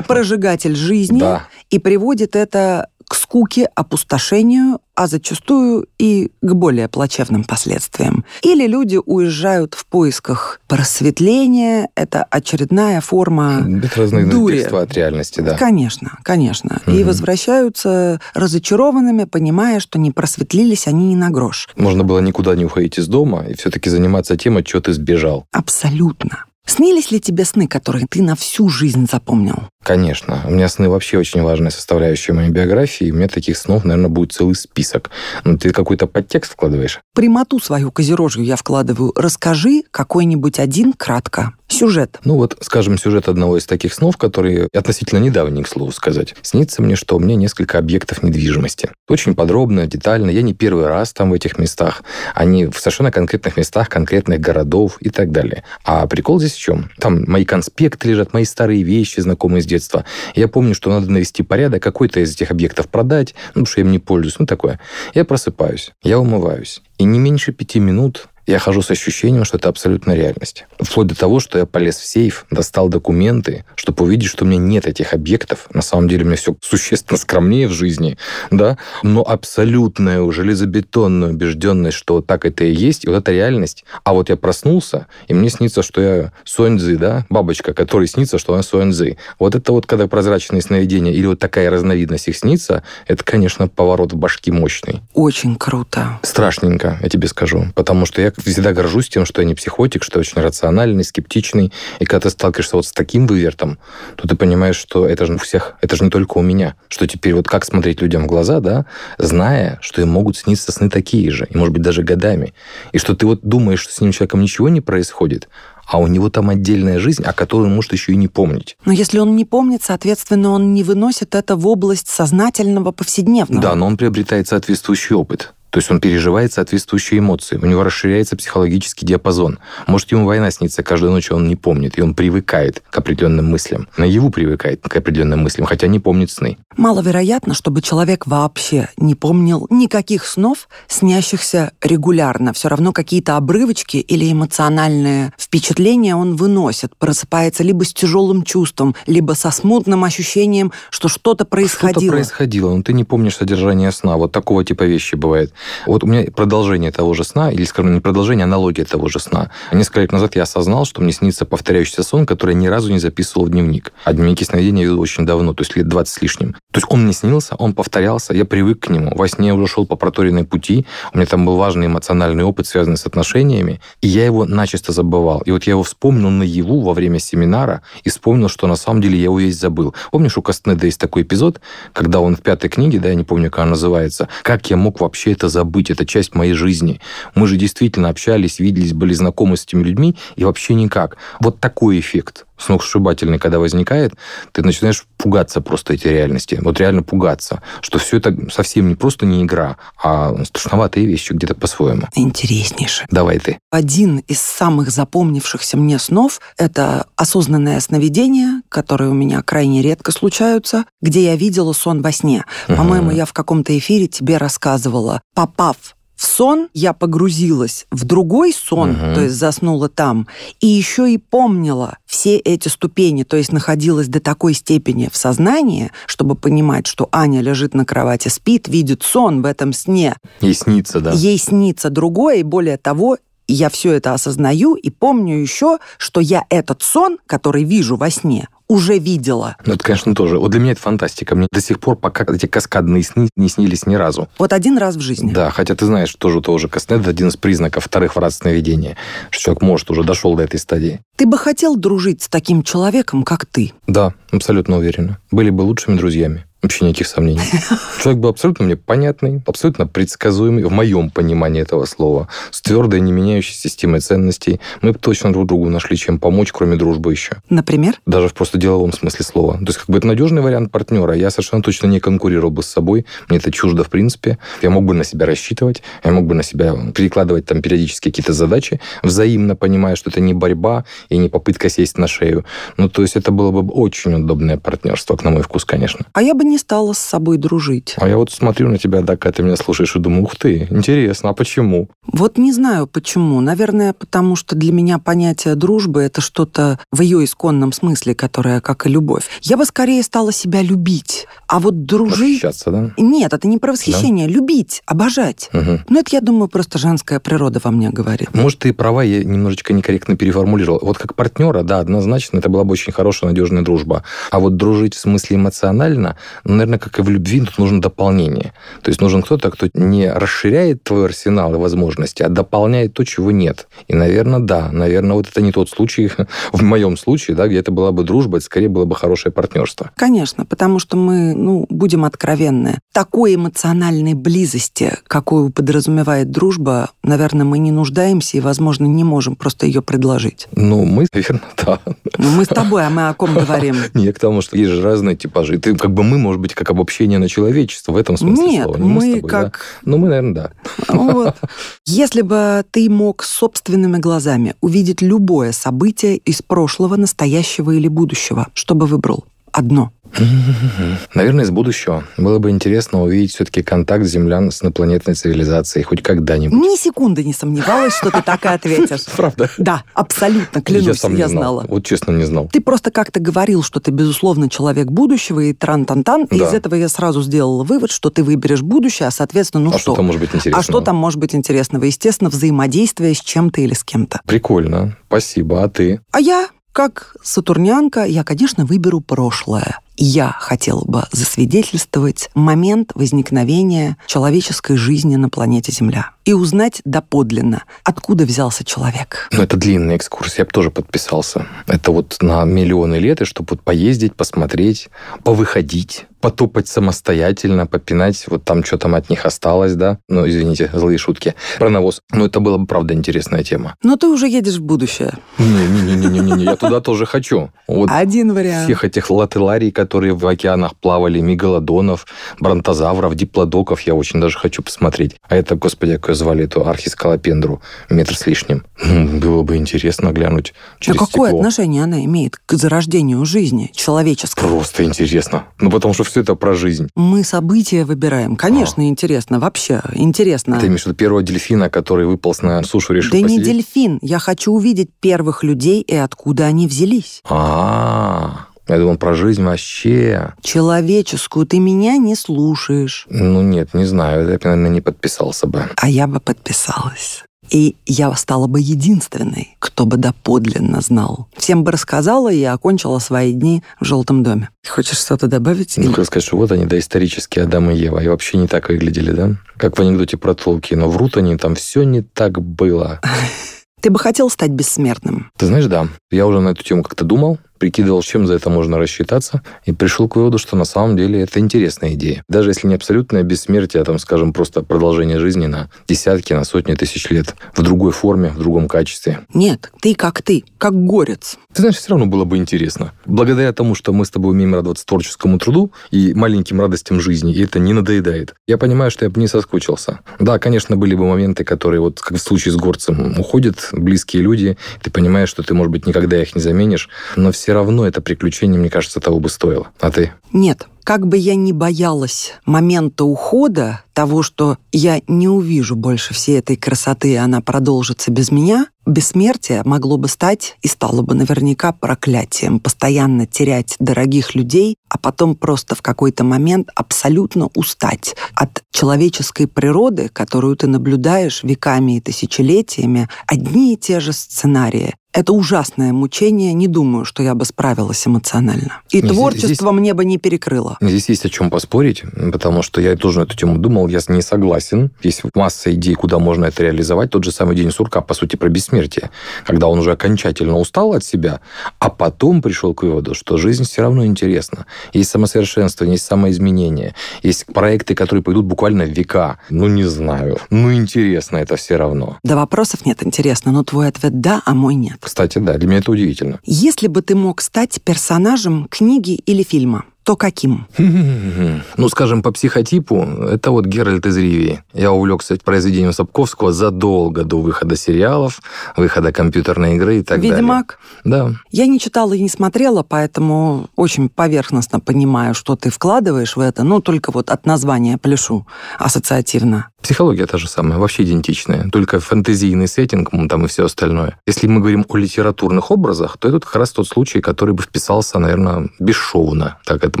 прожигатель 0.06 0.74
жизни, 0.74 1.22
и 1.70 1.78
приводит 1.78 2.36
это 2.36 2.88
к 3.08 3.14
скуке, 3.14 3.68
опустошению, 3.74 4.80
а 4.94 5.06
зачастую 5.06 5.86
и 5.98 6.30
к 6.40 6.52
более 6.52 6.88
плачевным 6.88 7.44
последствиям. 7.44 8.24
Или 8.42 8.66
люди 8.66 9.00
уезжают 9.04 9.74
в 9.74 9.86
поисках 9.86 10.60
просветления, 10.68 11.88
это 11.96 12.22
очередная 12.24 13.00
форма 13.00 13.66
разновидность 13.96 14.66
от 14.66 14.94
реальности, 14.94 15.40
да. 15.40 15.56
Конечно, 15.56 16.18
конечно. 16.22 16.80
Угу. 16.86 16.96
И 16.96 17.04
возвращаются 17.04 18.20
разочарованными, 18.34 19.24
понимая, 19.24 19.80
что 19.80 19.98
не 19.98 20.10
просветлились 20.10 20.86
они 20.86 21.14
ни 21.14 21.16
на 21.16 21.30
грош. 21.30 21.68
Можно 21.76 22.04
было 22.04 22.20
никуда 22.20 22.54
не 22.54 22.64
уходить 22.64 22.98
из 22.98 23.08
дома 23.08 23.44
и 23.48 23.54
все-таки 23.54 23.90
заниматься 23.90 24.36
тем, 24.36 24.56
от 24.56 24.66
чего 24.66 24.80
ты 24.80 24.92
сбежал. 24.92 25.46
Абсолютно. 25.52 26.44
Снились 26.66 27.10
ли 27.10 27.20
тебе 27.20 27.44
сны, 27.44 27.68
которые 27.68 28.06
ты 28.08 28.22
на 28.22 28.36
всю 28.36 28.68
жизнь 28.68 29.06
запомнил? 29.10 29.68
Конечно. 29.84 30.40
У 30.46 30.50
меня 30.50 30.68
сны 30.68 30.88
вообще 30.88 31.18
очень 31.18 31.42
важная 31.42 31.70
составляющая 31.70 32.32
моей 32.32 32.48
биографии. 32.48 33.10
У 33.10 33.14
меня 33.14 33.28
таких 33.28 33.58
снов, 33.58 33.84
наверное, 33.84 34.08
будет 34.08 34.32
целый 34.32 34.54
список. 34.54 35.10
Ну, 35.44 35.58
ты 35.58 35.72
какой-то 35.72 36.06
подтекст 36.06 36.52
вкладываешь? 36.52 37.00
Прямоту 37.14 37.60
свою 37.60 37.92
козерожью 37.92 38.44
я 38.44 38.56
вкладываю. 38.56 39.12
Расскажи 39.14 39.82
какой-нибудь 39.90 40.58
один 40.58 40.94
кратко. 40.94 41.52
Сюжет. 41.68 42.20
Ну 42.24 42.36
вот, 42.36 42.56
скажем, 42.60 42.98
сюжет 42.98 43.28
одного 43.28 43.58
из 43.58 43.66
таких 43.66 43.92
снов, 43.94 44.16
который 44.16 44.68
относительно 44.72 45.18
недавний, 45.18 45.62
к 45.62 45.68
слову 45.68 45.92
сказать. 45.92 46.34
Снится 46.42 46.82
мне, 46.82 46.94
что 46.94 47.16
у 47.16 47.20
меня 47.20 47.36
несколько 47.36 47.78
объектов 47.78 48.22
недвижимости. 48.22 48.90
Очень 49.08 49.34
подробно, 49.34 49.86
детально. 49.86 50.30
Я 50.30 50.42
не 50.42 50.54
первый 50.54 50.86
раз 50.86 51.12
там 51.12 51.30
в 51.30 51.34
этих 51.34 51.58
местах. 51.58 52.04
Они 52.34 52.66
в 52.66 52.78
совершенно 52.78 53.10
конкретных 53.10 53.56
местах, 53.56 53.88
конкретных 53.88 54.40
городов 54.40 54.98
и 55.00 55.10
так 55.10 55.32
далее. 55.32 55.64
А 55.84 56.06
прикол 56.06 56.38
здесь 56.38 56.54
в 56.54 56.58
чем? 56.58 56.90
Там 56.98 57.24
мои 57.26 57.44
конспекты 57.44 58.08
лежат, 58.08 58.32
мои 58.32 58.44
старые 58.44 58.82
вещи, 58.82 59.20
знакомые 59.20 59.62
с 59.62 59.66
детства. 59.74 60.04
Я 60.34 60.48
помню, 60.48 60.74
что 60.74 60.90
надо 60.90 61.10
навести 61.10 61.42
порядок, 61.42 61.82
какой-то 61.82 62.20
из 62.20 62.34
этих 62.34 62.50
объектов 62.50 62.88
продать, 62.88 63.34
ну, 63.48 63.64
потому 63.64 63.66
что 63.66 63.80
я 63.80 63.86
им 63.86 63.92
не 63.92 63.98
пользуюсь, 63.98 64.38
ну, 64.38 64.46
такое. 64.46 64.80
Я 65.14 65.24
просыпаюсь, 65.24 65.92
я 66.02 66.18
умываюсь. 66.18 66.82
И 66.98 67.04
не 67.04 67.18
меньше 67.18 67.52
пяти 67.52 67.80
минут 67.80 68.28
я 68.46 68.58
хожу 68.58 68.82
с 68.82 68.90
ощущением, 68.90 69.44
что 69.44 69.56
это 69.56 69.68
абсолютная 69.68 70.16
реальность. 70.16 70.66
Вплоть 70.78 71.06
до 71.06 71.16
того, 71.16 71.40
что 71.40 71.58
я 71.58 71.66
полез 71.66 71.96
в 71.96 72.06
сейф, 72.06 72.46
достал 72.50 72.88
документы, 72.88 73.64
чтобы 73.74 74.04
увидеть, 74.04 74.28
что 74.28 74.44
у 74.44 74.48
меня 74.48 74.58
нет 74.58 74.86
этих 74.86 75.14
объектов. 75.14 75.66
На 75.72 75.82
самом 75.82 76.08
деле 76.08 76.24
у 76.24 76.26
меня 76.26 76.36
все 76.36 76.54
существенно 76.60 77.18
скромнее 77.18 77.68
в 77.68 77.72
жизни, 77.72 78.18
да, 78.50 78.78
но 79.02 79.22
абсолютная 79.22 80.30
железобетонная 80.30 81.30
убежденность, 81.30 81.96
что 81.96 82.20
так 82.20 82.44
это 82.44 82.64
и 82.64 82.72
есть, 82.72 83.04
и 83.04 83.08
вот 83.08 83.16
это 83.16 83.32
реальность. 83.32 83.84
А 84.04 84.12
вот 84.12 84.28
я 84.28 84.36
проснулся, 84.36 85.06
и 85.28 85.34
мне 85.34 85.48
снится, 85.48 85.82
что 85.82 86.00
я 86.00 86.32
Суэнзы, 86.44 86.96
да, 86.96 87.26
бабочка, 87.30 87.72
которой 87.72 88.06
снится, 88.06 88.38
что 88.38 88.54
она 88.54 88.62
Суэнзы. 88.62 89.16
Вот 89.38 89.54
это 89.54 89.72
вот, 89.72 89.86
когда 89.86 90.06
прозрачные 90.06 90.62
сновидения 90.62 91.12
или 91.12 91.26
вот 91.26 91.38
такая 91.38 91.70
разновидность 91.70 92.28
их 92.28 92.36
снится, 92.36 92.82
это, 93.06 93.24
конечно, 93.24 93.68
поворот 93.68 94.12
в 94.12 94.16
башки 94.16 94.50
мощный. 94.50 95.02
Очень 95.14 95.56
круто. 95.56 96.18
Страшненько, 96.22 96.98
я 97.02 97.08
тебе 97.08 97.28
скажу. 97.28 97.66
Потому 97.74 98.06
что 98.06 98.20
я 98.20 98.33
всегда 98.42 98.72
горжусь 98.72 99.08
тем, 99.08 99.24
что 99.26 99.42
я 99.42 99.46
не 99.46 99.54
психотик, 99.54 100.02
что 100.02 100.18
я 100.18 100.20
очень 100.20 100.40
рациональный, 100.40 101.04
скептичный. 101.04 101.72
И 101.98 102.04
когда 102.04 102.20
ты 102.20 102.30
сталкиваешься 102.30 102.76
вот 102.76 102.86
с 102.86 102.92
таким 102.92 103.26
вывертом, 103.26 103.78
то 104.16 104.28
ты 104.28 104.36
понимаешь, 104.36 104.76
что 104.76 105.06
это 105.06 105.26
же 105.26 105.34
у 105.34 105.38
всех, 105.38 105.76
это 105.80 105.96
же 105.96 106.04
не 106.04 106.10
только 106.10 106.38
у 106.38 106.42
меня. 106.42 106.76
Что 106.88 107.06
теперь 107.06 107.34
вот 107.34 107.48
как 107.48 107.64
смотреть 107.64 108.00
людям 108.02 108.24
в 108.24 108.26
глаза, 108.26 108.60
да, 108.60 108.86
зная, 109.18 109.78
что 109.80 110.00
им 110.00 110.10
могут 110.10 110.36
сниться 110.36 110.72
сны 110.72 110.88
такие 110.90 111.30
же, 111.30 111.46
и, 111.48 111.56
может 111.56 111.72
быть, 111.72 111.82
даже 111.82 112.02
годами. 112.02 112.54
И 112.92 112.98
что 112.98 113.14
ты 113.14 113.26
вот 113.26 113.40
думаешь, 113.42 113.80
что 113.80 113.92
с 113.92 114.00
ним 114.00 114.12
человеком 114.12 114.40
ничего 114.40 114.68
не 114.68 114.80
происходит, 114.80 115.48
а 115.86 115.98
у 115.98 116.06
него 116.06 116.30
там 116.30 116.50
отдельная 116.50 116.98
жизнь, 116.98 117.22
о 117.22 117.32
которой 117.32 117.64
он 117.64 117.74
может 117.74 117.92
еще 117.92 118.12
и 118.12 118.16
не 118.16 118.28
помнить. 118.28 118.76
Но 118.84 118.92
если 118.92 119.18
он 119.18 119.36
не 119.36 119.44
помнит, 119.44 119.82
соответственно, 119.82 120.50
он 120.50 120.72
не 120.72 120.82
выносит 120.82 121.34
это 121.34 121.56
в 121.56 121.66
область 121.66 122.08
сознательного 122.08 122.92
повседневного. 122.92 123.62
Да, 123.62 123.74
но 123.74 123.86
он 123.86 123.96
приобретает 123.96 124.48
соответствующий 124.48 125.14
опыт. 125.14 125.52
То 125.74 125.78
есть 125.78 125.90
он 125.90 125.98
переживает 125.98 126.52
соответствующие 126.52 127.18
эмоции, 127.18 127.58
у 127.60 127.66
него 127.66 127.82
расширяется 127.82 128.36
психологический 128.36 129.04
диапазон. 129.04 129.58
Может, 129.88 130.12
ему 130.12 130.24
война 130.24 130.52
снится 130.52 130.84
каждую 130.84 131.10
ночь, 131.10 131.32
он 131.32 131.48
не 131.48 131.56
помнит, 131.56 131.98
и 131.98 132.00
он 132.00 132.14
привыкает 132.14 132.80
к 132.88 132.96
определенным 132.96 133.50
мыслям. 133.50 133.88
На 133.96 134.04
его 134.04 134.30
привыкает 134.30 134.82
к 134.82 134.96
определенным 134.96 135.40
мыслям, 135.40 135.66
хотя 135.66 135.88
не 135.88 135.98
помнит 135.98 136.30
сны. 136.30 136.58
Маловероятно, 136.76 137.54
чтобы 137.54 137.82
человек 137.82 138.28
вообще 138.28 138.88
не 138.98 139.16
помнил 139.16 139.66
никаких 139.68 140.26
снов, 140.26 140.68
снящихся 140.86 141.72
регулярно. 141.82 142.52
Все 142.52 142.68
равно 142.68 142.92
какие-то 142.92 143.36
обрывочки 143.36 143.96
или 143.96 144.30
эмоциональные 144.30 145.32
впечатления 145.36 146.14
он 146.14 146.36
выносит, 146.36 146.96
просыпается 146.96 147.64
либо 147.64 147.84
с 147.84 147.92
тяжелым 147.92 148.44
чувством, 148.44 148.94
либо 149.08 149.32
со 149.32 149.50
смутным 149.50 150.04
ощущением, 150.04 150.70
что 150.90 151.08
что-то 151.08 151.44
происходило. 151.44 152.00
Что-то 152.00 152.12
происходило, 152.12 152.76
но 152.76 152.82
ты 152.82 152.92
не 152.92 153.02
помнишь 153.02 153.38
содержание 153.38 153.90
сна. 153.90 154.16
Вот 154.16 154.30
такого 154.30 154.64
типа 154.64 154.84
вещи 154.84 155.16
бывает. 155.16 155.52
Вот 155.86 156.04
у 156.04 156.06
меня 156.06 156.30
продолжение 156.30 156.90
того 156.90 157.14
же 157.14 157.24
сна, 157.24 157.50
или, 157.50 157.64
скажем, 157.64 157.94
не 157.94 158.00
продолжение, 158.00 158.44
а 158.44 158.46
аналогия 158.46 158.84
того 158.84 159.08
же 159.08 159.18
сна. 159.18 159.50
Несколько 159.72 160.00
лет 160.00 160.12
назад 160.12 160.36
я 160.36 160.42
осознал, 160.42 160.84
что 160.84 161.02
мне 161.02 161.12
снится 161.12 161.44
повторяющийся 161.44 162.02
сон, 162.02 162.26
который 162.26 162.54
я 162.54 162.60
ни 162.60 162.66
разу 162.66 162.92
не 162.92 162.98
записывал 162.98 163.46
в 163.46 163.50
дневник. 163.50 163.92
А 164.04 164.12
дневники 164.12 164.44
сновидения 164.44 164.84
я 164.84 164.90
веду 164.90 165.00
очень 165.00 165.26
давно, 165.26 165.54
то 165.54 165.62
есть 165.62 165.76
лет 165.76 165.88
20 165.88 166.14
с 166.14 166.22
лишним. 166.22 166.52
То 166.72 166.78
есть 166.78 166.86
он 166.90 167.04
мне 167.04 167.12
снился, 167.12 167.54
он 167.56 167.74
повторялся, 167.74 168.34
я 168.34 168.44
привык 168.44 168.80
к 168.80 168.88
нему. 168.88 169.12
Во 169.14 169.28
сне 169.28 169.48
я 169.48 169.54
уже 169.54 169.66
шел 169.66 169.86
по 169.86 169.96
проторенной 169.96 170.44
пути, 170.44 170.86
у 171.12 171.16
меня 171.16 171.26
там 171.26 171.44
был 171.44 171.56
важный 171.56 171.86
эмоциональный 171.86 172.44
опыт, 172.44 172.66
связанный 172.66 172.96
с 172.96 173.06
отношениями, 173.06 173.80
и 174.00 174.08
я 174.08 174.24
его 174.24 174.44
начисто 174.44 174.92
забывал. 174.92 175.40
И 175.40 175.50
вот 175.50 175.64
я 175.64 175.72
его 175.72 175.82
вспомнил 175.82 176.30
наяву 176.30 176.80
во 176.80 176.92
время 176.92 177.18
семинара 177.18 177.82
и 178.02 178.10
вспомнил, 178.10 178.48
что 178.48 178.66
на 178.66 178.76
самом 178.76 179.00
деле 179.00 179.16
я 179.16 179.24
его 179.24 179.38
весь 179.38 179.58
забыл. 179.58 179.94
Помнишь, 180.10 180.36
у 180.36 180.42
Кастнеда 180.42 180.86
есть 180.86 181.00
такой 181.00 181.22
эпизод, 181.22 181.60
когда 181.92 182.20
он 182.20 182.36
в 182.36 182.40
пятой 182.40 182.68
книге, 182.68 182.98
да, 182.98 183.08
я 183.08 183.14
не 183.14 183.24
помню, 183.24 183.50
как 183.50 183.60
она 183.60 183.70
называется, 183.70 184.28
как 184.42 184.68
я 184.70 184.76
мог 184.76 185.00
вообще 185.00 185.32
это 185.32 185.48
забыть, 185.54 185.90
это 185.90 186.04
часть 186.04 186.34
моей 186.34 186.52
жизни. 186.52 187.00
Мы 187.34 187.46
же 187.46 187.56
действительно 187.56 188.10
общались, 188.10 188.58
виделись, 188.58 188.92
были 188.92 189.14
знакомы 189.14 189.56
с 189.56 189.64
этими 189.64 189.82
людьми, 189.82 190.16
и 190.36 190.44
вообще 190.44 190.74
никак. 190.74 191.16
Вот 191.40 191.60
такой 191.60 191.98
эффект 191.98 192.44
сногсшибательный, 192.58 193.38
когда 193.38 193.58
возникает, 193.58 194.14
ты 194.52 194.62
начинаешь 194.62 195.06
пугаться 195.16 195.60
просто 195.60 195.94
этой 195.94 196.12
реальности. 196.12 196.58
Вот 196.62 196.78
реально 196.78 197.02
пугаться, 197.02 197.62
что 197.80 197.98
все 197.98 198.18
это 198.18 198.36
совсем 198.50 198.88
не 198.88 198.94
просто 198.94 199.26
не 199.26 199.42
игра, 199.42 199.76
а 200.02 200.34
страшноватые 200.44 201.06
вещи 201.06 201.32
где-то 201.32 201.54
по-своему. 201.54 202.02
Интереснейшее. 202.14 203.06
Давай 203.10 203.38
ты. 203.38 203.58
Один 203.70 204.18
из 204.18 204.40
самых 204.40 204.90
запомнившихся 204.90 205.76
мне 205.76 205.98
снов– 205.98 206.40
это 206.56 207.06
осознанное 207.16 207.80
сновидение, 207.80 208.62
которые 208.68 209.10
у 209.10 209.14
меня 209.14 209.42
крайне 209.42 209.82
редко 209.82 210.12
случаются, 210.12 210.84
где 211.00 211.24
я 211.24 211.36
видела 211.36 211.72
сон 211.72 212.02
во 212.02 212.12
сне. 212.12 212.44
По-моему, 212.66 213.10
я 213.10 213.24
в 213.24 213.32
каком-то 213.32 213.76
эфире 213.78 214.06
тебе 214.06 214.36
рассказывала. 214.36 215.20
Попав 215.34 215.76
сон 216.24 216.68
я 216.74 216.92
погрузилась 216.92 217.86
в 217.90 218.04
другой 218.04 218.52
сон, 218.52 218.90
угу. 218.90 219.14
то 219.14 219.20
есть 219.22 219.34
заснула 219.34 219.88
там, 219.88 220.26
и 220.60 220.66
еще 220.66 221.12
и 221.12 221.18
помнила 221.18 221.98
все 222.06 222.36
эти 222.36 222.68
ступени, 222.68 223.22
то 223.22 223.36
есть 223.36 223.52
находилась 223.52 224.08
до 224.08 224.20
такой 224.20 224.54
степени 224.54 225.08
в 225.12 225.16
сознании, 225.16 225.90
чтобы 226.06 226.34
понимать, 226.34 226.86
что 226.86 227.08
Аня 227.12 227.40
лежит 227.40 227.74
на 227.74 227.84
кровати, 227.84 228.28
спит, 228.28 228.68
видит 228.68 229.02
сон 229.02 229.42
в 229.42 229.46
этом 229.46 229.72
сне. 229.72 230.16
Ей 230.40 230.54
снится, 230.54 231.00
да. 231.00 231.12
Ей 231.12 231.38
снится 231.38 231.90
другое, 231.90 232.36
и 232.36 232.42
более 232.42 232.76
того, 232.76 233.18
я 233.46 233.68
все 233.68 233.92
это 233.92 234.14
осознаю 234.14 234.74
и 234.74 234.90
помню 234.90 235.36
еще, 235.38 235.78
что 235.98 236.20
я 236.20 236.44
этот 236.48 236.82
сон, 236.82 237.18
который 237.26 237.64
вижу 237.64 237.96
во 237.96 238.10
сне, 238.10 238.48
уже 238.68 238.98
видела. 238.98 239.56
Ну, 239.64 239.74
это, 239.74 239.84
конечно, 239.84 240.14
тоже. 240.14 240.38
Вот 240.38 240.50
для 240.50 240.60
меня 240.60 240.72
это 240.72 240.80
фантастика. 240.80 241.34
Мне 241.34 241.48
до 241.50 241.60
сих 241.60 241.80
пор 241.80 241.96
пока 241.96 242.24
эти 242.32 242.46
каскадные 242.46 243.02
сны 243.02 243.28
не 243.36 243.48
снились 243.48 243.86
ни 243.86 243.94
разу. 243.94 244.28
Вот 244.38 244.52
один 244.52 244.78
раз 244.78 244.96
в 244.96 245.00
жизни. 245.00 245.32
Да, 245.32 245.50
хотя 245.50 245.74
ты 245.74 245.86
знаешь, 245.86 246.14
тоже 246.14 246.40
тоже 246.40 246.68
Каснет 246.68 247.00
это 247.00 247.10
один 247.10 247.28
из 247.28 247.36
признаков 247.36 247.84
вторых 247.84 248.16
врат 248.16 248.32
сновидения, 248.32 248.96
что 249.30 249.42
человек 249.44 249.62
может 249.62 249.90
уже 249.90 250.04
дошел 250.04 250.34
до 250.34 250.42
этой 250.42 250.58
стадии. 250.58 251.00
Ты 251.16 251.26
бы 251.26 251.38
хотел 251.38 251.76
дружить 251.76 252.22
с 252.22 252.28
таким 252.28 252.62
человеком, 252.62 253.22
как 253.22 253.46
ты? 253.46 253.72
Да, 253.86 254.14
абсолютно 254.30 254.78
уверена. 254.78 255.18
Были 255.30 255.50
бы 255.50 255.62
лучшими 255.62 255.96
друзьями. 255.96 256.44
Вообще 256.64 256.86
никаких 256.86 257.08
сомнений. 257.08 257.42
Человек 258.02 258.22
был 258.22 258.30
абсолютно 258.30 258.64
мне 258.64 258.74
понятный, 258.74 259.42
абсолютно 259.44 259.86
предсказуемый, 259.86 260.64
в 260.64 260.72
моем 260.72 261.10
понимании 261.10 261.60
этого 261.60 261.84
слова, 261.84 262.28
с 262.50 262.62
твердой, 262.62 263.02
не 263.02 263.12
меняющей 263.12 263.52
системой 263.52 264.00
ценностей. 264.00 264.60
Мы 264.80 264.92
бы 264.92 264.98
точно 264.98 265.30
друг 265.30 265.46
другу 265.46 265.68
нашли 265.68 265.94
чем 265.98 266.18
помочь, 266.18 266.52
кроме 266.52 266.76
дружбы 266.76 267.12
еще. 267.12 267.32
Например? 267.50 268.00
Даже 268.06 268.28
в 268.28 268.32
просто 268.32 268.56
деловом 268.56 268.94
смысле 268.94 269.26
слова. 269.26 269.58
То 269.58 269.66
есть, 269.66 269.76
как 269.76 269.90
бы 269.90 269.98
это 269.98 270.06
надежный 270.06 270.40
вариант 270.40 270.72
партнера. 270.72 271.12
Я 271.12 271.28
совершенно 271.28 271.62
точно 271.62 271.86
не 271.86 272.00
конкурировал 272.00 272.50
бы 272.50 272.62
с 272.62 272.66
собой. 272.66 273.04
Мне 273.28 273.36
это 273.36 273.52
чуждо, 273.52 273.84
в 273.84 273.90
принципе. 273.90 274.38
Я 274.62 274.70
мог 274.70 274.84
бы 274.84 274.94
на 274.94 275.04
себя 275.04 275.26
рассчитывать, 275.26 275.82
я 276.02 276.12
мог 276.12 276.24
бы 276.24 276.34
на 276.34 276.42
себя 276.42 276.74
перекладывать 276.94 277.44
там 277.44 277.60
периодически 277.60 278.08
какие-то 278.08 278.32
задачи, 278.32 278.80
взаимно 279.02 279.54
понимая, 279.54 279.96
что 279.96 280.08
это 280.08 280.20
не 280.20 280.32
борьба 280.32 280.86
и 281.10 281.18
не 281.18 281.28
попытка 281.28 281.68
сесть 281.68 281.98
на 281.98 282.06
шею. 282.06 282.46
Ну, 282.78 282.88
то 282.88 283.02
есть, 283.02 283.16
это 283.16 283.32
было 283.32 283.50
бы 283.50 283.70
очень 283.70 284.14
удобное 284.14 284.56
партнерство, 284.56 285.18
на 285.22 285.30
мой 285.30 285.42
вкус, 285.42 285.66
конечно. 285.66 286.06
А 286.14 286.22
я 286.22 286.34
бы 286.34 286.44
не 286.44 286.53
не 286.54 286.58
стала 286.58 286.92
с 286.92 286.98
собой 286.98 287.36
дружить. 287.36 287.96
А 287.98 288.08
я 288.08 288.16
вот 288.16 288.30
смотрю 288.30 288.68
на 288.68 288.78
тебя, 288.78 289.02
да, 289.02 289.16
когда 289.16 289.32
ты 289.32 289.42
меня 289.42 289.56
слушаешь, 289.56 289.96
и 289.96 289.98
думаю, 289.98 290.22
ух 290.22 290.36
ты, 290.36 290.68
интересно, 290.70 291.30
а 291.30 291.34
почему? 291.34 291.88
Вот 292.06 292.38
не 292.38 292.52
знаю 292.52 292.86
почему. 292.86 293.40
Наверное, 293.40 293.92
потому 293.92 294.36
что 294.36 294.54
для 294.54 294.72
меня 294.72 294.98
понятие 294.98 295.56
дружбы— 295.56 296.02
это 296.04 296.20
что-то 296.20 296.78
в 296.92 297.00
ее 297.00 297.24
исконном 297.24 297.72
смысле, 297.72 298.14
которое 298.14 298.60
как 298.60 298.86
и 298.86 298.88
любовь. 298.88 299.24
Я 299.42 299.56
бы 299.56 299.64
скорее 299.64 300.00
стала 300.04 300.32
себя 300.32 300.62
любить. 300.62 301.26
А 301.48 301.58
вот 301.58 301.86
дружить... 301.86 302.36
Восхищаться, 302.44 302.70
да? 302.70 302.90
Нет, 302.98 303.32
это 303.32 303.48
не 303.48 303.58
про 303.58 303.72
восхищение. 303.72 304.28
Да? 304.28 304.32
Любить, 304.32 304.82
обожать. 304.86 305.50
Угу. 305.52 305.80
Ну, 305.88 305.98
это, 305.98 306.10
я 306.12 306.20
думаю, 306.20 306.46
просто 306.46 306.78
женская 306.78 307.18
природа 307.18 307.60
во 307.64 307.72
мне 307.72 307.90
говорит. 307.90 308.32
Может, 308.32 308.60
ты 308.60 308.72
права, 308.72 309.02
я 309.02 309.24
немножечко 309.24 309.72
некорректно 309.72 310.16
переформулировал. 310.16 310.78
Вот 310.82 310.98
как 310.98 311.16
партнера, 311.16 311.64
да, 311.64 311.80
однозначно, 311.80 312.38
это 312.38 312.48
была 312.48 312.62
бы 312.62 312.72
очень 312.72 312.92
хорошая, 312.92 313.30
надежная 313.30 313.62
дружба. 313.62 314.04
А 314.30 314.38
вот 314.38 314.56
дружить 314.56 314.94
в 314.94 315.00
смысле 315.00 315.36
эмоционально, 315.36 316.16
наверное, 316.44 316.78
как 316.78 316.98
и 316.98 317.02
в 317.02 317.08
любви, 317.08 317.40
тут 317.40 317.58
нужно 317.58 317.80
дополнение. 317.80 318.52
То 318.82 318.90
есть 318.90 319.00
нужен 319.00 319.22
кто-то, 319.22 319.50
кто 319.50 319.68
не 319.74 320.10
расширяет 320.10 320.82
твой 320.82 321.06
арсенал 321.06 321.54
и 321.54 321.58
возможности, 321.58 322.22
а 322.22 322.28
дополняет 322.28 322.94
то, 322.94 323.04
чего 323.04 323.30
нет. 323.30 323.68
И, 323.88 323.94
наверное, 323.94 324.40
да, 324.40 324.70
наверное, 324.72 325.14
вот 325.14 325.28
это 325.28 325.40
не 325.42 325.52
тот 325.52 325.68
случай, 325.68 326.10
в 326.52 326.62
моем 326.62 326.96
случае, 326.96 327.36
да, 327.36 327.46
где 327.48 327.58
это 327.58 327.70
была 327.70 327.92
бы 327.92 328.04
дружба, 328.04 328.38
это 328.38 328.46
скорее 328.46 328.68
было 328.68 328.84
бы 328.84 328.94
хорошее 328.94 329.32
партнерство. 329.32 329.90
Конечно, 329.96 330.44
потому 330.44 330.78
что 330.78 330.96
мы, 330.96 331.34
ну, 331.34 331.66
будем 331.68 332.04
откровенны. 332.04 332.78
Такой 332.92 333.34
эмоциональной 333.34 334.14
близости, 334.14 334.96
какую 335.06 335.50
подразумевает 335.50 336.30
дружба, 336.30 336.90
наверное, 337.02 337.44
мы 337.44 337.58
не 337.58 337.72
нуждаемся 337.72 338.36
и, 338.36 338.40
возможно, 338.40 338.86
не 338.86 339.04
можем 339.04 339.36
просто 339.36 339.66
ее 339.66 339.82
предложить. 339.82 340.48
Ну, 340.52 340.84
мы, 340.84 341.06
наверное, 341.12 341.42
да. 341.64 341.80
Ну, 342.18 342.30
мы 342.30 342.44
с 342.44 342.48
тобой, 342.48 342.86
а 342.86 342.90
мы 342.90 343.08
о 343.08 343.14
ком 343.14 343.34
говорим? 343.34 343.76
Не, 343.94 344.12
к 344.12 344.18
тому, 344.18 344.40
что 344.40 344.56
есть 344.56 344.70
же 344.70 344.82
разные 344.82 345.16
типажи. 345.16 345.58
Ты, 345.58 345.74
как 345.76 345.92
бы 345.92 346.02
мы, 346.02 346.18
может 346.24 346.40
быть, 346.40 346.54
как 346.54 346.70
обобщение 346.70 347.18
на 347.18 347.28
человечество 347.28 347.92
в 347.92 347.96
этом 347.96 348.16
смысле 348.16 348.46
Нет, 348.46 348.64
слова. 348.64 348.78
Не 348.78 348.88
мы, 348.88 348.94
мы 348.94 349.14
тобой, 349.16 349.30
как... 349.30 349.60
Да? 349.82 349.90
Ну, 349.90 349.98
мы, 349.98 350.08
наверное, 350.08 350.34
да. 350.34 350.50
Вот. 350.88 351.36
Если 351.86 352.22
бы 352.22 352.64
ты 352.70 352.88
мог 352.88 353.22
собственными 353.22 353.98
глазами 353.98 354.54
увидеть 354.60 355.02
любое 355.02 355.52
событие 355.52 356.16
из 356.16 356.40
прошлого, 356.40 356.96
настоящего 356.96 357.72
или 357.72 357.88
будущего, 357.88 358.48
что 358.54 358.74
бы 358.74 358.86
выбрал? 358.86 359.24
Одно. 359.52 359.92
Наверное, 361.14 361.44
из 361.44 361.50
будущего. 361.50 362.04
Было 362.16 362.38
бы 362.38 362.50
интересно 362.50 363.02
увидеть 363.02 363.34
все-таки 363.34 363.62
контакт 363.62 364.04
землян 364.04 364.50
с 364.50 364.62
инопланетной 364.62 365.14
цивилизацией 365.14 365.84
хоть 365.84 366.02
когда-нибудь. 366.02 366.58
Ни 366.58 366.76
секунды 366.76 367.24
не 367.24 367.32
сомневалась, 367.32 367.96
что 367.96 368.10
ты 368.10 368.22
так 368.22 368.44
и 368.44 368.48
ответишь. 368.48 369.04
Правда? 369.16 369.50
Да, 369.58 369.82
абсолютно, 369.94 370.62
клянусь, 370.62 370.86
я, 370.86 370.94
сам 370.94 371.16
я 371.16 371.28
знала. 371.28 371.64
Вот 371.68 371.84
честно 371.84 372.12
не 372.12 372.24
знал. 372.24 372.48
Ты 372.52 372.60
просто 372.60 372.90
как-то 372.90 373.20
говорил, 373.20 373.62
что 373.62 373.80
ты, 373.80 373.90
безусловно, 373.90 374.48
человек 374.48 374.88
будущего 374.88 375.40
и 375.40 375.52
тран-тан-тан, 375.52 376.24
и 376.30 376.36
из 376.36 376.52
этого 376.52 376.74
я 376.74 376.88
сразу 376.88 377.22
сделала 377.22 377.64
вывод, 377.64 377.90
что 377.90 378.10
ты 378.10 378.22
выберешь 378.22 378.62
будущее, 378.62 379.08
а, 379.08 379.10
соответственно, 379.10 379.64
ну 379.64 379.70
а 379.70 379.78
что? 379.78 379.92
что 379.92 379.96
там 379.96 380.06
может 380.06 380.20
быть 380.20 380.34
интересного? 380.34 380.60
А 380.60 380.62
что 380.62 380.80
там 380.80 380.96
может 380.96 381.20
быть 381.20 381.34
интересного? 381.34 381.84
Естественно, 381.84 382.30
взаимодействие 382.30 383.14
с 383.14 383.20
чем-то 383.20 383.60
или 383.60 383.74
с 383.74 383.84
кем-то. 383.84 384.20
Прикольно, 384.26 384.96
спасибо. 385.06 385.62
А 385.62 385.68
ты? 385.68 386.00
А 386.12 386.20
я 386.20 386.48
как 386.72 387.16
сатурнянка, 387.22 388.04
я, 388.04 388.24
конечно, 388.24 388.66
выберу 388.66 389.00
прошлое. 389.00 389.78
Я 389.96 390.34
хотела 390.38 390.84
бы 390.84 391.04
засвидетельствовать 391.12 392.28
момент 392.34 392.90
возникновения 392.94 393.96
человеческой 394.06 394.76
жизни 394.76 395.16
на 395.16 395.28
планете 395.28 395.70
Земля 395.70 396.10
и 396.24 396.32
узнать 396.32 396.80
доподлинно, 396.84 397.64
откуда 397.84 398.24
взялся 398.24 398.64
человек. 398.64 399.28
Ну, 399.30 399.42
это 399.42 399.56
длинный 399.56 399.94
экскурс, 399.94 400.38
я 400.38 400.44
бы 400.44 400.50
тоже 400.50 400.70
подписался. 400.70 401.46
Это 401.66 401.92
вот 401.92 402.16
на 402.20 402.44
миллионы 402.44 402.96
лет, 402.96 403.20
и 403.20 403.24
чтобы 403.24 403.48
вот 403.50 403.62
поездить, 403.62 404.14
посмотреть, 404.16 404.88
повыходить, 405.22 406.06
потопать 406.20 406.68
самостоятельно, 406.68 407.66
попинать, 407.66 408.24
вот 408.28 408.44
там 408.44 408.64
что 408.64 408.78
там 408.78 408.94
от 408.94 409.10
них 409.10 409.26
осталось, 409.26 409.74
да? 409.74 409.98
Ну, 410.08 410.26
извините, 410.26 410.70
злые 410.72 410.96
шутки. 410.96 411.34
Про 411.58 411.68
навоз. 411.68 412.00
Ну, 412.10 412.24
это 412.24 412.40
была 412.40 412.56
бы, 412.56 412.66
правда, 412.66 412.94
интересная 412.94 413.44
тема. 413.44 413.76
Но 413.82 413.96
ты 413.96 414.08
уже 414.08 414.26
едешь 414.26 414.56
в 414.56 414.62
будущее. 414.62 415.12
Не-не-не, 415.38 416.44
я 416.44 416.56
туда 416.56 416.80
тоже 416.80 417.04
хочу. 417.04 417.50
Вот 417.68 417.90
Один 417.92 418.32
вариант. 418.32 418.64
Всех 418.64 418.84
этих 418.84 419.10
лателарий, 419.10 419.70
которые 419.84 420.14
в 420.14 420.26
океанах 420.26 420.74
плавали, 420.76 421.20
мегалодонов, 421.20 422.06
бронтозавров, 422.40 423.14
диплодоков, 423.14 423.82
я 423.82 423.94
очень 423.94 424.18
даже 424.18 424.38
хочу 424.38 424.62
посмотреть. 424.62 425.16
А 425.28 425.36
это, 425.36 425.56
господи, 425.56 425.96
как 425.96 426.08
ее 426.08 426.14
звали, 426.14 426.44
эту 426.44 426.66
архискалопендру, 426.66 427.60
метр 427.90 428.16
с 428.16 428.26
лишним. 428.26 428.64
Ну, 428.82 429.18
было 429.20 429.42
бы 429.42 429.56
интересно 429.56 430.10
глянуть 430.10 430.54
через 430.80 431.00
А 431.00 431.04
какое 431.04 431.28
стекло. 431.28 431.40
отношение 431.40 431.84
она 431.84 432.02
имеет 432.06 432.38
к 432.38 432.54
зарождению 432.54 433.24
жизни 433.26 433.70
человеческой? 433.74 434.40
Просто 434.40 434.84
интересно. 434.84 435.44
Ну, 435.60 435.70
потому 435.70 435.92
что 435.92 436.04
все 436.04 436.20
это 436.22 436.34
про 436.34 436.54
жизнь. 436.54 436.88
Мы 436.96 437.22
события 437.24 437.84
выбираем. 437.84 438.36
Конечно, 438.36 438.82
а. 438.82 438.86
интересно. 438.86 439.38
Вообще 439.38 439.82
интересно. 439.92 440.58
Ты 440.58 440.66
имеешь 440.68 440.82
в 440.82 440.86
виду 440.86 440.96
первого 440.96 441.22
дельфина, 441.22 441.68
который 441.68 442.06
выполз 442.06 442.40
на 442.40 442.62
сушу, 442.62 442.94
решил 442.94 443.12
Да 443.12 443.20
посидеть? 443.22 443.46
не 443.46 443.52
дельфин. 443.52 443.98
Я 444.00 444.18
хочу 444.18 444.52
увидеть 444.52 444.88
первых 445.00 445.44
людей 445.44 445.82
и 445.82 445.94
откуда 445.94 446.46
они 446.46 446.66
взялись. 446.66 447.20
А-а-а. 447.28 448.46
Я 448.68 448.78
думал 448.78 448.96
про 448.96 449.14
жизнь 449.14 449.42
вообще. 449.42 450.32
Человеческую 450.42 451.46
ты 451.46 451.58
меня 451.58 451.96
не 451.98 452.14
слушаешь. 452.14 453.06
Ну 453.10 453.42
нет, 453.42 453.74
не 453.74 453.84
знаю. 453.84 454.28
Я, 454.28 454.38
наверное, 454.42 454.70
не 454.70 454.80
подписался 454.80 455.46
бы. 455.46 455.64
А 455.76 455.88
я 455.88 456.06
бы 456.06 456.20
подписалась. 456.20 457.24
И 457.50 457.76
я 457.84 458.14
стала 458.14 458.46
бы 458.46 458.58
единственной, 458.60 459.56
кто 459.58 459.84
бы 459.84 459.98
доподлинно 459.98 460.80
знал. 460.80 461.28
Всем 461.36 461.62
бы 461.62 461.72
рассказала 461.72 462.32
и 462.32 462.42
окончила 462.42 462.98
свои 462.98 463.32
дни 463.32 463.62
в 463.80 463.84
желтом 463.84 464.22
доме. 464.22 464.48
Хочешь 464.66 464.98
что-то 464.98 465.26
добавить? 465.26 465.76
Ну, 465.76 465.92
или... 465.92 466.04
сказать, 466.04 466.24
что 466.24 466.36
вот 466.36 466.52
они, 466.52 466.64
доисторические 466.64 467.44
Адам 467.44 467.70
и 467.70 467.76
Ева, 467.76 468.02
и 468.02 468.08
вообще 468.08 468.38
не 468.38 468.48
так 468.48 468.70
выглядели, 468.70 469.12
да? 469.12 469.36
Как 469.58 469.78
в 469.78 469.82
анекдоте 469.82 470.16
про 470.16 470.34
но 470.70 470.88
Врут 470.88 471.16
они, 471.16 471.36
там 471.36 471.54
все 471.54 471.82
не 471.82 472.00
так 472.00 472.40
было. 472.40 473.00
Ты 473.82 473.90
бы 473.90 473.98
хотел 473.98 474.30
стать 474.30 474.50
бессмертным? 474.50 475.30
Ты 475.36 475.44
знаешь, 475.46 475.66
да. 475.66 475.88
Я 476.10 476.26
уже 476.26 476.40
на 476.40 476.50
эту 476.50 476.64
тему 476.64 476.82
как-то 476.82 477.04
думал 477.04 477.38
прикидывал, 477.64 478.02
чем 478.02 478.26
за 478.26 478.34
это 478.34 478.50
можно 478.50 478.78
рассчитаться, 478.78 479.40
и 479.64 479.72
пришел 479.72 480.06
к 480.06 480.16
выводу, 480.16 480.36
что 480.36 480.54
на 480.54 480.66
самом 480.66 480.98
деле 480.98 481.22
это 481.22 481.40
интересная 481.40 481.94
идея. 481.94 482.22
Даже 482.28 482.50
если 482.50 482.66
не 482.66 482.74
абсолютное 482.74 483.22
бессмертие, 483.22 483.80
а 483.80 483.86
там, 483.86 483.98
скажем, 483.98 484.34
просто 484.34 484.60
продолжение 484.62 485.18
жизни 485.18 485.46
на 485.46 485.70
десятки, 485.88 486.34
на 486.34 486.44
сотни 486.44 486.74
тысяч 486.74 487.08
лет, 487.08 487.34
в 487.56 487.62
другой 487.62 487.92
форме, 487.92 488.28
в 488.28 488.38
другом 488.38 488.68
качестве. 488.68 489.20
Нет, 489.32 489.72
ты 489.80 489.94
как 489.94 490.20
ты, 490.20 490.44
как 490.58 490.74
горец. 490.74 491.38
Ты 491.54 491.62
знаешь, 491.62 491.76
все 491.76 491.88
равно 491.88 492.04
было 492.04 492.26
бы 492.26 492.36
интересно. 492.36 492.92
Благодаря 493.06 493.50
тому, 493.54 493.74
что 493.74 493.94
мы 493.94 494.04
с 494.04 494.10
тобой 494.10 494.32
умеем 494.32 494.54
радоваться 494.54 494.84
творческому 494.84 495.38
труду 495.38 495.72
и 495.90 496.12
маленьким 496.12 496.60
радостям 496.60 497.00
жизни, 497.00 497.32
и 497.32 497.42
это 497.42 497.58
не 497.58 497.72
надоедает, 497.72 498.34
я 498.46 498.58
понимаю, 498.58 498.90
что 498.90 499.06
я 499.06 499.10
бы 499.10 499.18
не 499.18 499.26
соскучился. 499.26 500.00
Да, 500.18 500.38
конечно, 500.38 500.76
были 500.76 500.94
бы 500.94 501.06
моменты, 501.06 501.44
которые, 501.44 501.80
вот 501.80 502.02
как 502.02 502.18
в 502.18 502.20
случае 502.20 502.52
с 502.52 502.56
горцем, 502.56 503.18
уходят 503.18 503.70
близкие 503.72 504.22
люди, 504.22 504.58
ты 504.82 504.90
понимаешь, 504.90 505.30
что 505.30 505.42
ты, 505.42 505.54
может 505.54 505.72
быть, 505.72 505.86
никогда 505.86 506.20
их 506.20 506.34
не 506.34 506.42
заменишь, 506.42 506.90
но 507.16 507.32
все 507.32 507.53
равно 507.54 507.86
это 507.86 508.00
приключение, 508.00 508.60
мне 508.60 508.70
кажется, 508.70 509.00
того 509.00 509.20
бы 509.20 509.28
стоило. 509.28 509.68
А 509.80 509.90
ты? 509.90 510.12
Нет. 510.32 510.66
Как 510.84 511.06
бы 511.06 511.16
я 511.16 511.34
ни 511.34 511.52
боялась 511.52 512.34
момента 512.44 513.04
ухода, 513.04 513.80
того, 513.94 514.22
что 514.22 514.58
я 514.70 515.00
не 515.08 515.28
увижу 515.28 515.76
больше 515.76 516.12
всей 516.12 516.38
этой 516.38 516.56
красоты, 516.56 517.12
и 517.12 517.16
она 517.16 517.40
продолжится 517.40 518.10
без 518.10 518.30
меня, 518.30 518.66
бессмертие 518.84 519.62
могло 519.64 519.96
бы 519.96 520.08
стать 520.08 520.58
и 520.60 520.68
стало 520.68 521.00
бы 521.00 521.14
наверняка 521.14 521.72
проклятием. 521.72 522.60
Постоянно 522.60 523.26
терять 523.26 523.76
дорогих 523.78 524.34
людей, 524.34 524.76
а 524.90 524.98
потом 524.98 525.36
просто 525.36 525.74
в 525.74 525.80
какой-то 525.80 526.22
момент 526.22 526.68
абсолютно 526.74 527.48
устать 527.54 528.14
от 528.34 528.62
человеческой 528.70 529.46
природы, 529.46 530.10
которую 530.10 530.54
ты 530.56 530.66
наблюдаешь 530.66 531.42
веками 531.42 531.96
и 531.96 532.00
тысячелетиями, 532.00 533.08
одни 533.26 533.72
и 533.72 533.76
те 533.78 534.00
же 534.00 534.12
сценарии. 534.12 534.94
Это 535.14 535.32
ужасное 535.32 535.92
мучение, 535.92 536.52
не 536.54 536.66
думаю, 536.66 537.04
что 537.04 537.22
я 537.22 537.36
бы 537.36 537.44
справилась 537.44 538.04
эмоционально. 538.04 538.82
И 538.90 538.98
здесь, 538.98 539.12
творчество 539.12 539.48
здесь, 539.48 539.60
мне 539.60 539.94
бы 539.94 540.04
не 540.04 540.18
перекрыло. 540.18 540.76
Здесь 540.80 541.08
есть 541.08 541.24
о 541.24 541.28
чем 541.28 541.50
поспорить, 541.50 542.02
потому 542.32 542.62
что 542.62 542.80
я 542.80 542.96
тоже 542.96 543.20
на 543.20 543.22
эту 543.22 543.36
тему 543.36 543.58
думал, 543.58 543.86
я 543.86 544.00
не 544.08 544.22
согласен. 544.22 544.90
Есть 545.04 545.22
масса 545.36 545.72
идей, 545.72 545.94
куда 545.94 546.18
можно 546.18 546.46
это 546.46 546.64
реализовать. 546.64 547.10
Тот 547.10 547.22
же 547.22 547.30
самый 547.30 547.54
День 547.54 547.70
сурка, 547.70 548.00
по 548.00 548.12
сути, 548.12 548.34
про 548.34 548.48
бессмертие. 548.48 549.10
Когда 549.46 549.68
он 549.68 549.78
уже 549.78 549.92
окончательно 549.92 550.58
устал 550.58 550.94
от 550.94 551.04
себя, 551.04 551.40
а 551.78 551.90
потом 551.90 552.42
пришел 552.42 552.74
к 552.74 552.82
выводу, 552.82 553.14
что 553.14 553.36
жизнь 553.36 553.62
все 553.62 553.82
равно 553.82 554.04
интересна. 554.04 554.66
Есть 554.92 555.10
самосовершенствование, 555.10 555.94
есть 555.94 556.06
самоизменение, 556.06 556.96
есть 557.22 557.46
проекты, 557.46 557.94
которые 557.94 558.24
пойдут 558.24 558.46
буквально 558.46 558.84
в 558.84 558.88
века. 558.88 559.38
Ну, 559.48 559.68
не 559.68 559.84
знаю. 559.84 560.38
Ну, 560.50 560.74
интересно 560.74 561.36
это 561.36 561.54
все 561.54 561.76
равно. 561.76 562.18
Да 562.24 562.34
вопросов 562.34 562.84
нет, 562.84 563.04
интересно, 563.04 563.52
но 563.52 563.62
твой 563.62 563.86
ответ 563.86 564.20
«да», 564.20 564.42
а 564.44 564.54
мой 564.54 564.74
«нет». 564.74 565.03
Кстати, 565.04 565.38
да, 565.38 565.54
для 565.58 565.68
меня 565.68 565.78
это 565.78 565.90
удивительно. 565.90 566.40
Если 566.44 566.88
бы 566.88 567.02
ты 567.02 567.14
мог 567.14 567.40
стать 567.42 567.80
персонажем 567.82 568.66
книги 568.70 569.14
или 569.26 569.42
фильма, 569.42 569.84
то 570.04 570.16
каким? 570.16 570.66
Ну, 571.76 571.88
скажем, 571.88 572.22
по 572.22 572.30
психотипу, 572.30 573.02
это 573.02 573.50
вот 573.50 573.66
Геральт 573.66 574.06
из 574.06 574.16
Ривии. 574.16 574.62
Я 574.72 574.92
увлекся 574.92 575.36
произведением 575.42 575.92
Сапковского 575.92 576.52
задолго 576.52 577.24
до 577.24 577.40
выхода 577.40 577.76
сериалов, 577.76 578.40
выхода 578.76 579.12
компьютерной 579.12 579.74
игры 579.76 579.98
и 579.98 580.02
так 580.02 580.18
Ведьмак? 580.18 580.78
далее. 581.04 581.32
Да. 581.32 581.40
Я 581.50 581.66
не 581.66 581.80
читала 581.80 582.12
и 582.12 582.22
не 582.22 582.28
смотрела, 582.28 582.82
поэтому 582.82 583.68
очень 583.76 584.08
поверхностно 584.08 584.78
понимаю, 584.78 585.34
что 585.34 585.56
ты 585.56 585.70
вкладываешь 585.70 586.36
в 586.36 586.40
это, 586.40 586.62
ну, 586.64 586.80
только 586.80 587.10
вот 587.10 587.30
от 587.30 587.46
названия 587.46 587.98
пляшу 587.98 588.46
ассоциативно. 588.78 589.68
Психология 589.84 590.24
та 590.24 590.38
же 590.38 590.48
самая, 590.48 590.78
вообще 590.78 591.02
идентичная, 591.02 591.68
только 591.70 592.00
фэнтезийный 592.00 592.68
сеттинг 592.68 593.10
там 593.28 593.44
и 593.44 593.48
все 593.48 593.66
остальное. 593.66 594.18
Если 594.26 594.46
мы 594.46 594.60
говорим 594.60 594.86
о 594.88 594.96
литературных 594.96 595.70
образах, 595.70 596.16
то 596.16 596.26
это 596.26 596.40
как 596.40 596.56
раз 596.56 596.70
тот 596.70 596.88
случай, 596.88 597.20
который 597.20 597.52
бы 597.52 597.62
вписался, 597.62 598.18
наверное, 598.18 598.70
бесшовно, 598.78 599.58
так 599.66 599.84
это 599.84 600.00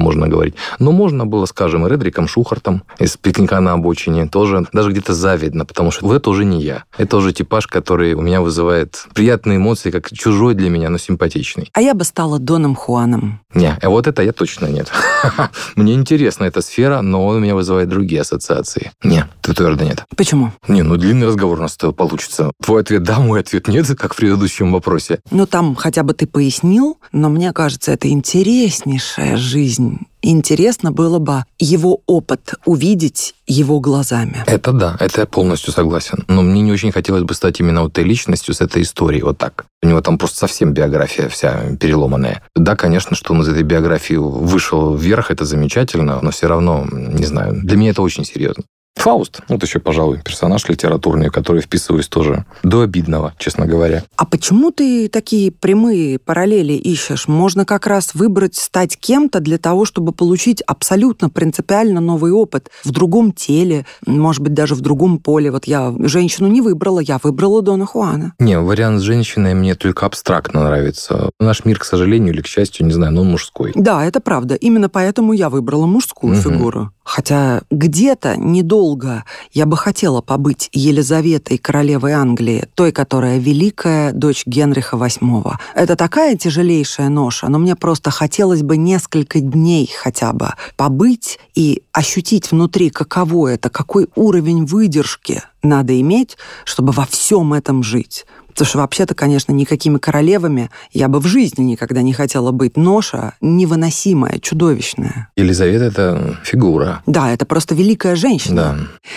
можно 0.00 0.26
говорить. 0.26 0.54
Но 0.78 0.90
можно 0.90 1.26
было, 1.26 1.44
скажем, 1.44 1.86
и 1.86 1.90
Редриком 1.90 2.28
Шухартом 2.28 2.82
из 2.98 3.18
«Пикника 3.18 3.60
на 3.60 3.74
обочине» 3.74 4.26
тоже 4.26 4.66
даже 4.72 4.90
где-то 4.90 5.12
завидно, 5.12 5.66
потому 5.66 5.90
что 5.90 6.06
вот 6.06 6.14
это 6.14 6.30
уже 6.30 6.46
не 6.46 6.62
я. 6.62 6.84
Это 6.96 7.18
уже 7.18 7.34
типаж, 7.34 7.66
который 7.66 8.14
у 8.14 8.22
меня 8.22 8.40
вызывает 8.40 9.04
приятные 9.12 9.58
эмоции, 9.58 9.90
как 9.90 10.10
чужой 10.10 10.54
для 10.54 10.70
меня, 10.70 10.88
но 10.88 10.96
симпатичный. 10.96 11.68
А 11.74 11.82
я 11.82 11.92
бы 11.92 12.04
стала 12.04 12.38
Доном 12.38 12.74
Хуаном. 12.74 13.40
Не, 13.52 13.76
а 13.82 13.88
вот 13.90 14.06
это 14.06 14.22
я 14.22 14.32
точно 14.32 14.64
нет. 14.64 14.90
Мне 15.76 15.92
интересна 15.92 16.44
эта 16.44 16.62
сфера, 16.62 17.02
но 17.02 17.26
он 17.26 17.36
у 17.36 17.40
меня 17.40 17.54
вызывает 17.54 17.90
другие 17.90 18.22
ассоциации. 18.22 18.92
Не, 19.02 19.26
ты 19.42 19.52
твердо 19.74 19.84
нет. 19.84 20.04
Почему? 20.16 20.52
Не, 20.68 20.82
ну 20.82 20.96
длинный 20.96 21.26
разговор 21.26 21.58
у 21.58 21.62
нас 21.62 21.76
получится. 21.96 22.52
Твой 22.62 22.82
ответ 22.82 23.02
да, 23.02 23.18
мой 23.18 23.40
ответ 23.40 23.68
нет, 23.68 23.86
как 23.98 24.14
в 24.14 24.16
предыдущем 24.16 24.72
вопросе. 24.72 25.20
Ну 25.30 25.46
там 25.46 25.74
хотя 25.74 26.02
бы 26.02 26.14
ты 26.14 26.26
пояснил, 26.26 26.98
но 27.12 27.28
мне 27.28 27.52
кажется, 27.52 27.92
это 27.92 28.08
интереснейшая 28.08 29.36
жизнь 29.36 30.06
интересно 30.24 30.90
было 30.90 31.18
бы 31.18 31.44
его 31.58 32.00
опыт 32.06 32.54
увидеть 32.64 33.34
его 33.46 33.80
глазами. 33.80 34.42
Это 34.46 34.72
да, 34.72 34.96
это 34.98 35.20
я 35.20 35.26
полностью 35.26 35.72
согласен. 35.72 36.24
Но 36.28 36.42
мне 36.42 36.62
не 36.62 36.72
очень 36.72 36.92
хотелось 36.92 37.24
бы 37.24 37.34
стать 37.34 37.60
именно 37.60 37.82
вот 37.82 37.92
этой 37.92 38.04
личностью 38.04 38.54
с 38.54 38.60
этой 38.60 38.82
историей, 38.82 39.22
вот 39.22 39.38
так. 39.38 39.66
У 39.82 39.86
него 39.86 40.00
там 40.00 40.18
просто 40.18 40.38
совсем 40.38 40.72
биография 40.72 41.28
вся 41.28 41.76
переломанная. 41.78 42.42
Да, 42.56 42.74
конечно, 42.74 43.14
что 43.14 43.34
он 43.34 43.42
из 43.42 43.48
этой 43.48 43.62
биографии 43.62 44.14
вышел 44.14 44.94
вверх, 44.96 45.30
это 45.30 45.44
замечательно, 45.44 46.20
но 46.22 46.30
все 46.30 46.46
равно, 46.46 46.86
не 46.90 47.26
знаю, 47.26 47.60
для 47.62 47.76
меня 47.76 47.90
это 47.90 48.02
очень 48.02 48.24
серьезно. 48.24 48.64
Фауст, 49.04 49.42
вот 49.48 49.62
еще, 49.62 49.80
пожалуй, 49.80 50.22
персонаж 50.24 50.66
литературный, 50.66 51.28
который 51.28 51.60
вписываюсь 51.60 52.08
тоже 52.08 52.46
до 52.62 52.80
обидного, 52.80 53.34
честно 53.38 53.66
говоря. 53.66 54.04
А 54.16 54.24
почему 54.24 54.70
ты 54.70 55.08
такие 55.08 55.50
прямые 55.50 56.18
параллели 56.18 56.72
ищешь? 56.72 57.28
Можно 57.28 57.66
как 57.66 57.86
раз 57.86 58.14
выбрать 58.14 58.54
стать 58.54 58.96
кем-то 58.96 59.40
для 59.40 59.58
того, 59.58 59.84
чтобы 59.84 60.12
получить 60.12 60.62
абсолютно 60.62 61.28
принципиально 61.28 62.00
новый 62.00 62.32
опыт 62.32 62.70
в 62.82 62.92
другом 62.92 63.32
теле, 63.32 63.84
может 64.06 64.42
быть, 64.42 64.54
даже 64.54 64.74
в 64.74 64.80
другом 64.80 65.18
поле. 65.18 65.50
Вот 65.50 65.66
я 65.66 65.94
женщину 65.98 66.48
не 66.48 66.62
выбрала, 66.62 67.00
я 67.00 67.20
выбрала 67.22 67.60
Дона 67.60 67.84
Хуана. 67.84 68.32
Не, 68.38 68.58
вариант 68.58 69.00
с 69.00 69.02
женщиной 69.02 69.52
мне 69.52 69.74
только 69.74 70.06
абстрактно 70.06 70.64
нравится. 70.64 71.28
Наш 71.38 71.66
мир, 71.66 71.78
к 71.78 71.84
сожалению 71.84 72.32
или 72.32 72.40
к 72.40 72.46
счастью, 72.46 72.86
не 72.86 72.92
знаю, 72.92 73.12
но 73.12 73.20
он 73.20 73.30
мужской. 73.30 73.72
Да, 73.74 74.02
это 74.02 74.20
правда. 74.20 74.54
Именно 74.54 74.88
поэтому 74.88 75.34
я 75.34 75.50
выбрала 75.50 75.84
мужскую 75.84 76.32
угу. 76.32 76.40
фигуру. 76.40 76.93
Хотя 77.04 77.62
где-то 77.70 78.36
недолго 78.36 79.24
я 79.52 79.66
бы 79.66 79.76
хотела 79.76 80.22
побыть 80.22 80.70
Елизаветой, 80.72 81.58
королевой 81.58 82.12
Англии, 82.12 82.66
той, 82.74 82.92
которая 82.92 83.38
великая 83.38 84.12
дочь 84.12 84.44
Генриха 84.46 84.96
VIII. 84.96 85.52
Это 85.74 85.96
такая 85.96 86.36
тяжелейшая 86.36 87.10
ноша, 87.10 87.48
но 87.48 87.58
мне 87.58 87.76
просто 87.76 88.10
хотелось 88.10 88.62
бы 88.62 88.76
несколько 88.76 89.40
дней 89.40 89.90
хотя 89.96 90.32
бы 90.32 90.50
побыть 90.76 91.38
и 91.54 91.82
ощутить 91.92 92.50
внутри, 92.50 92.90
каково 92.90 93.48
это, 93.48 93.68
какой 93.68 94.08
уровень 94.16 94.64
выдержки 94.64 95.42
надо 95.62 95.98
иметь, 96.00 96.36
чтобы 96.64 96.92
во 96.92 97.06
всем 97.06 97.52
этом 97.52 97.82
жить. 97.82 98.26
Потому 98.54 98.68
что 98.68 98.78
вообще-то, 98.78 99.14
конечно, 99.14 99.50
никакими 99.50 99.98
королевами 99.98 100.70
я 100.92 101.08
бы 101.08 101.18
в 101.18 101.26
жизни 101.26 101.62
никогда 101.64 102.02
не 102.02 102.12
хотела 102.12 102.52
быть. 102.52 102.76
Ноша 102.76 103.34
невыносимая, 103.40 104.38
чудовищная. 104.38 105.28
Елизавета— 105.34 105.84
это 105.86 106.38
фигура. 106.44 107.02
Да, 107.06 107.32
это 107.32 107.46
просто 107.46 107.74
великая 107.74 108.14
женщина. 108.14 108.54
Да. 108.54 108.76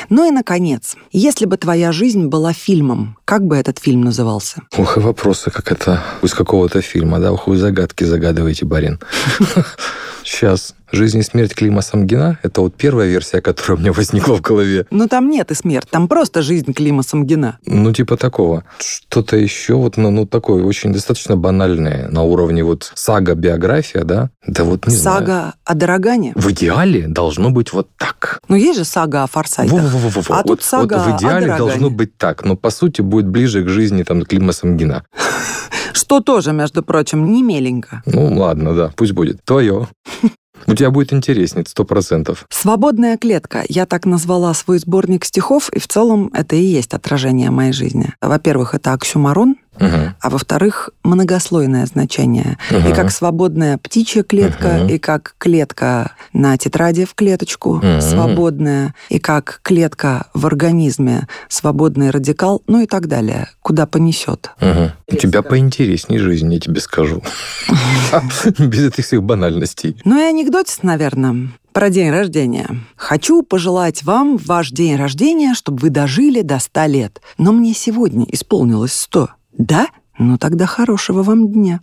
Ну 0.09 0.27
и, 0.27 0.31
наконец, 0.31 0.95
если 1.11 1.45
бы 1.45 1.57
твоя 1.57 1.91
жизнь 1.91 2.25
была 2.25 2.51
фильмом, 2.51 3.15
как 3.25 3.45
бы 3.45 3.55
этот 3.55 3.77
фильм 3.77 4.01
назывался? 4.01 4.63
Ох, 4.75 4.97
и 4.97 4.99
вопросы, 5.01 5.51
как 5.51 5.71
это 5.71 6.01
из 6.23 6.33
какого-то 6.33 6.81
фильма, 6.81 7.19
да? 7.19 7.31
Ох, 7.31 7.47
вы 7.47 7.57
загадки 7.57 8.05
загадываете, 8.05 8.65
барин. 8.65 8.99
Сейчас. 10.23 10.73
«Жизнь 10.91 11.19
и 11.19 11.21
смерть 11.21 11.53
Клима 11.53 11.81
Самгина»— 11.81 12.39
это 12.43 12.61
вот 12.61 12.75
первая 12.75 13.07
версия, 13.07 13.41
которая 13.41 13.77
у 13.77 13.81
меня 13.81 13.91
возникла 13.91 14.35
в 14.35 14.41
голове. 14.41 14.85
Ну, 14.89 15.07
там 15.07 15.29
нет 15.29 15.51
и 15.51 15.53
смерть, 15.53 15.87
там 15.89 16.07
просто 16.07 16.41
жизнь 16.41 16.71
Клима 16.73 17.03
Самгина. 17.03 17.59
Ну, 17.65 17.91
типа 17.91 18.15
такого. 18.15 18.63
Что-то 18.79 19.35
еще 19.35 19.75
вот, 19.75 19.97
ну, 19.97 20.11
ну 20.11 20.25
такое 20.25 20.63
очень 20.63 20.93
достаточно 20.93 21.35
банальное 21.35 22.07
на 22.09 22.23
уровне 22.23 22.63
вот 22.63 22.91
сага-биография, 22.95 24.03
да? 24.03 24.29
Да 24.45 24.63
вот 24.63 24.87
не 24.87 24.95
сага 24.95 25.25
знаю. 25.25 25.53
о 25.65 25.75
Дорогане? 25.75 26.31
В 26.35 26.51
идеале 26.51 27.07
должно 27.07 27.49
быть 27.49 27.73
вот 27.73 27.89
так. 27.97 28.39
Ну, 28.47 28.55
есть 28.55 28.79
же 28.79 28.85
сага 28.85 29.23
о 29.23 29.27
Форсайтах. 29.27 29.73
Во 29.73 29.79
-во 29.79 30.09
-во 30.09 30.21
-во. 30.21 30.25
А 30.29 30.35
вот, 30.37 30.47
тут 30.47 30.63
сага 30.63 31.03
вот 31.05 31.13
в 31.13 31.17
идеале 31.17 31.57
должно 31.57 31.89
быть 31.89 32.17
так, 32.17 32.45
но 32.45 32.55
по 32.55 32.69
сути 32.69 33.01
будет 33.01 33.27
ближе 33.27 33.63
к 33.63 33.67
жизни 33.67 34.03
там 34.03 34.23
Клима 34.23 34.53
Самгина. 34.53 35.03
Что 35.93 36.21
тоже, 36.21 36.53
между 36.53 36.83
прочим, 36.83 37.31
не 37.31 37.43
меленько. 37.43 38.03
Ну, 38.05 38.37
ладно, 38.37 38.73
да, 38.73 38.91
пусть 38.95 39.13
будет. 39.13 39.43
Твое. 39.43 39.87
У 40.67 40.75
тебя 40.75 40.91
будет 40.91 41.13
интереснее, 41.13 41.65
сто 41.65 41.85
процентов. 41.85 42.45
«Свободная 42.49 43.17
клетка». 43.17 43.63
Я 43.69 43.85
так 43.85 44.05
назвала 44.05 44.53
свой 44.53 44.79
сборник 44.79 45.23
стихов, 45.23 45.69
и 45.69 45.79
в 45.79 45.87
целом 45.87 46.29
это 46.33 46.55
и 46.55 46.61
есть 46.61 46.93
отражение 46.93 47.51
моей 47.51 47.71
жизни. 47.71 48.13
Во-первых, 48.21 48.75
это 48.75 48.91
оксюмарон, 48.91 49.55
Угу. 49.79 50.13
а 50.19 50.29
во-вторых, 50.29 50.89
многослойное 51.03 51.85
значение. 51.85 52.57
Угу. 52.71 52.89
И 52.89 52.93
как 52.93 53.11
свободная 53.11 53.77
птичья 53.77 54.23
клетка, 54.23 54.79
Мгм. 54.79 54.87
и 54.89 54.97
как 54.97 55.35
клетка 55.37 56.11
на 56.33 56.57
тетради 56.57 57.05
в 57.05 57.13
клеточку 57.15 57.75
Мгм. 57.75 58.01
свободная, 58.01 58.93
и 59.09 59.19
как 59.19 59.59
клетка 59.63 60.27
в 60.33 60.45
организме 60.45 61.27
свободный 61.49 62.09
радикал, 62.09 62.61
ну 62.67 62.81
и 62.81 62.85
так 62.87 63.07
далее. 63.07 63.49
Куда 63.61 63.85
понесет. 63.85 64.51
Угу. 64.61 64.91
У 65.13 65.15
тебя 65.15 65.41
поинтереснее 65.41 66.19
жизнь, 66.19 66.53
я 66.53 66.59
тебе 66.59 66.81
скажу. 66.81 67.21
Без 68.59 68.87
этих 68.87 69.05
всех 69.05 69.23
банальностей. 69.23 69.97
Ну 70.05 70.17
и 70.19 70.23
анекдотис, 70.23 70.83
наверное, 70.83 71.49
про 71.73 71.89
день 71.89 72.09
рождения. 72.09 72.67
Хочу 72.95 73.43
пожелать 73.43 74.03
вам 74.03 74.37
в 74.37 74.45
ваш 74.47 74.71
день 74.71 74.95
рождения, 74.95 75.53
чтобы 75.53 75.77
вы 75.79 75.89
дожили 75.89 76.41
до 76.41 76.59
100 76.59 76.85
лет. 76.85 77.21
Но 77.37 77.51
мне 77.51 77.73
сегодня 77.73 78.25
исполнилось 78.31 78.93
100. 78.93 79.29
Да? 79.57 79.87
Ну 80.19 80.37
тогда 80.37 80.65
хорошего 80.65 81.21
вам 81.21 81.51
дня. 81.51 81.79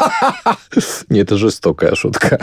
Не, 1.08 1.20
это 1.20 1.36
жестокая 1.36 1.94
шутка. 1.94 2.38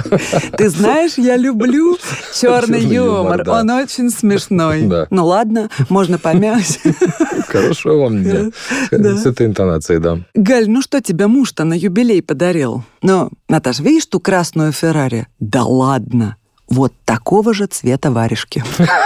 Ты 0.57 0.69
знаешь, 0.69 1.13
я 1.17 1.37
люблю 1.37 1.97
черный 2.33 2.83
юмор, 2.83 3.43
да. 3.43 3.59
Он 3.59 3.69
очень 3.69 4.09
смешной. 4.09 4.81
Да. 4.87 5.07
Ну 5.09 5.25
ладно, 5.25 5.69
можно 5.89 6.17
помять. 6.17 6.79
Хорошего 7.47 8.03
вам 8.03 8.23
дня. 8.23 8.51
Да. 8.91 9.17
С 9.17 9.25
этой 9.25 9.45
интонацией, 9.45 9.99
да. 9.99 10.19
Галь, 10.33 10.69
ну 10.69 10.81
что 10.81 11.01
тебе 11.01 11.27
муж-то 11.27 11.65
на 11.65 11.73
юбилей 11.73 12.21
подарил? 12.21 12.83
Ну, 13.01 13.29
Наташ, 13.49 13.79
видишь 13.79 14.05
ту 14.05 14.19
красную 14.19 14.71
Феррари? 14.71 15.27
Да 15.39 15.63
ладно. 15.63 16.37
Вот 16.69 16.93
такого 17.05 17.53
же 17.53 17.67
цвета 17.67 18.11
варежки. 18.11 18.63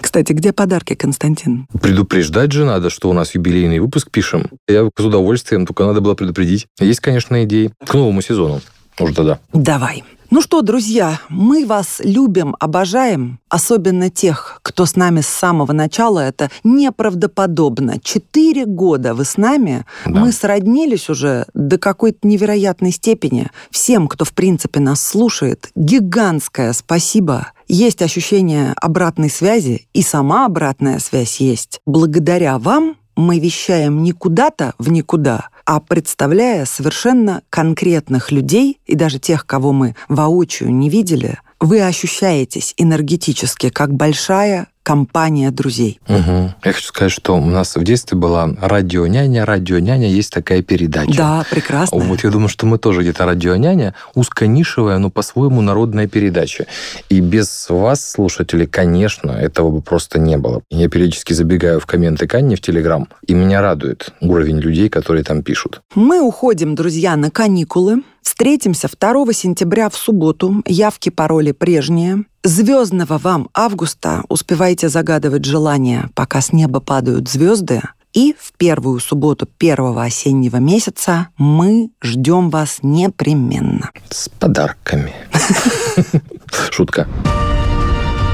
Кстати, 0.00 0.32
где 0.32 0.52
подарки, 0.52 0.94
Константин? 0.94 1.66
Предупреждать 1.80 2.52
же 2.52 2.64
надо, 2.64 2.90
что 2.90 3.08
у 3.08 3.12
нас 3.12 3.34
юбилейный 3.34 3.78
выпуск 3.78 4.10
пишем. 4.10 4.50
Я 4.68 4.84
с 4.84 5.04
удовольствием, 5.04 5.66
только 5.66 5.84
надо 5.84 6.00
было 6.00 6.14
предупредить. 6.14 6.66
Есть, 6.80 7.00
конечно, 7.00 7.44
идеи 7.44 7.72
к 7.86 7.94
новому 7.94 8.20
сезону. 8.22 8.60
Уже 8.98 9.14
тогда. 9.14 9.38
Давай. 9.52 10.04
Ну 10.32 10.40
что, 10.40 10.62
друзья, 10.62 11.18
мы 11.28 11.66
вас 11.66 12.00
любим, 12.04 12.54
обожаем, 12.60 13.40
особенно 13.48 14.10
тех, 14.10 14.60
кто 14.62 14.86
с 14.86 14.94
нами 14.94 15.22
с 15.22 15.26
самого 15.26 15.72
начала. 15.72 16.20
Это 16.20 16.50
неправдоподобно. 16.62 17.98
Четыре 18.00 18.64
года 18.64 19.14
вы 19.14 19.24
с 19.24 19.36
нами, 19.36 19.84
Да. 20.06 20.20
мы 20.20 20.30
сроднились 20.30 21.08
уже 21.10 21.46
до 21.52 21.78
какой-то 21.78 22.18
невероятной 22.22 22.92
степени. 22.92 23.48
Всем, 23.72 24.06
кто, 24.06 24.24
в 24.24 24.32
принципе, 24.32 24.78
нас 24.78 25.04
слушает, 25.04 25.68
гигантское 25.74 26.72
спасибо. 26.74 27.48
Есть 27.66 28.00
ощущение 28.00 28.72
обратной 28.80 29.30
связи, 29.30 29.88
и 29.92 30.02
сама 30.02 30.46
обратная 30.46 31.00
связь 31.00 31.40
есть. 31.40 31.80
Благодаря 31.86 32.58
вам 32.60 32.94
мы 33.20 33.38
вещаем 33.38 34.02
не 34.02 34.12
куда-то 34.12 34.74
в 34.78 34.90
никуда, 34.90 35.50
а 35.64 35.80
представляя 35.80 36.64
совершенно 36.64 37.42
конкретных 37.50 38.32
людей 38.32 38.80
и 38.86 38.94
даже 38.94 39.18
тех, 39.18 39.46
кого 39.46 39.72
мы 39.72 39.94
воочию 40.08 40.72
не 40.74 40.88
видели, 40.88 41.38
вы 41.60 41.82
ощущаетесь 41.82 42.74
энергетически 42.76 43.68
как 43.68 43.92
большая 43.92 44.68
компания 44.90 45.52
друзей. 45.52 46.00
Угу. 46.08 46.54
Я 46.64 46.72
хочу 46.72 46.86
сказать, 46.88 47.12
что 47.12 47.36
у 47.36 47.44
нас 47.44 47.76
в 47.76 47.84
детстве 47.84 48.18
была 48.18 48.50
радио-няня. 48.60 49.46
Радио-няня 49.46 50.08
есть 50.08 50.32
такая 50.32 50.62
передача. 50.62 51.16
Да, 51.16 51.46
прекрасно. 51.48 51.96
Вот 51.96 52.24
я 52.24 52.30
думаю, 52.30 52.48
что 52.48 52.66
мы 52.66 52.76
тоже 52.76 53.02
где-то 53.02 53.24
радио-няня, 53.24 53.94
узконишевая, 54.16 54.98
но 54.98 55.08
по-своему 55.08 55.60
народная 55.60 56.08
передача. 56.08 56.66
И 57.08 57.20
без 57.20 57.66
вас, 57.68 58.10
слушатели, 58.10 58.66
конечно, 58.66 59.30
этого 59.30 59.70
бы 59.70 59.80
просто 59.80 60.18
не 60.18 60.36
было. 60.36 60.60
Я 60.70 60.88
периодически 60.88 61.34
забегаю 61.34 61.78
в 61.78 61.86
комменты 61.86 62.26
Канни 62.26 62.56
в 62.56 62.60
Телеграм, 62.60 63.06
и 63.28 63.34
меня 63.34 63.62
радует 63.62 64.12
уровень 64.20 64.58
людей, 64.58 64.88
которые 64.88 65.22
там 65.22 65.44
пишут. 65.44 65.82
Мы 65.94 66.20
уходим, 66.20 66.74
друзья, 66.74 67.14
на 67.14 67.30
каникулы. 67.30 68.02
Встретимся 68.22 68.88
2 68.88 69.32
сентября 69.32 69.88
в 69.88 69.96
субботу. 69.96 70.62
Явки, 70.66 71.10
пароли 71.10 71.52
прежние. 71.52 72.24
Звездного 72.42 73.18
вам 73.18 73.50
августа 73.52 74.22
успевайте 74.30 74.88
загадывать 74.88 75.44
желания, 75.44 76.08
пока 76.14 76.40
с 76.40 76.54
неба 76.54 76.80
падают 76.80 77.28
звезды. 77.28 77.82
И 78.14 78.34
в 78.38 78.54
первую 78.56 78.98
субботу 78.98 79.46
первого 79.46 80.04
осеннего 80.04 80.56
месяца 80.56 81.28
мы 81.36 81.90
ждем 82.02 82.48
вас 82.48 82.78
непременно. 82.82 83.90
С 84.08 84.30
подарками. 84.30 85.12
Шутка. 86.70 87.06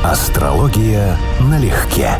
Астрология 0.05 1.19
налегке. 1.40 2.12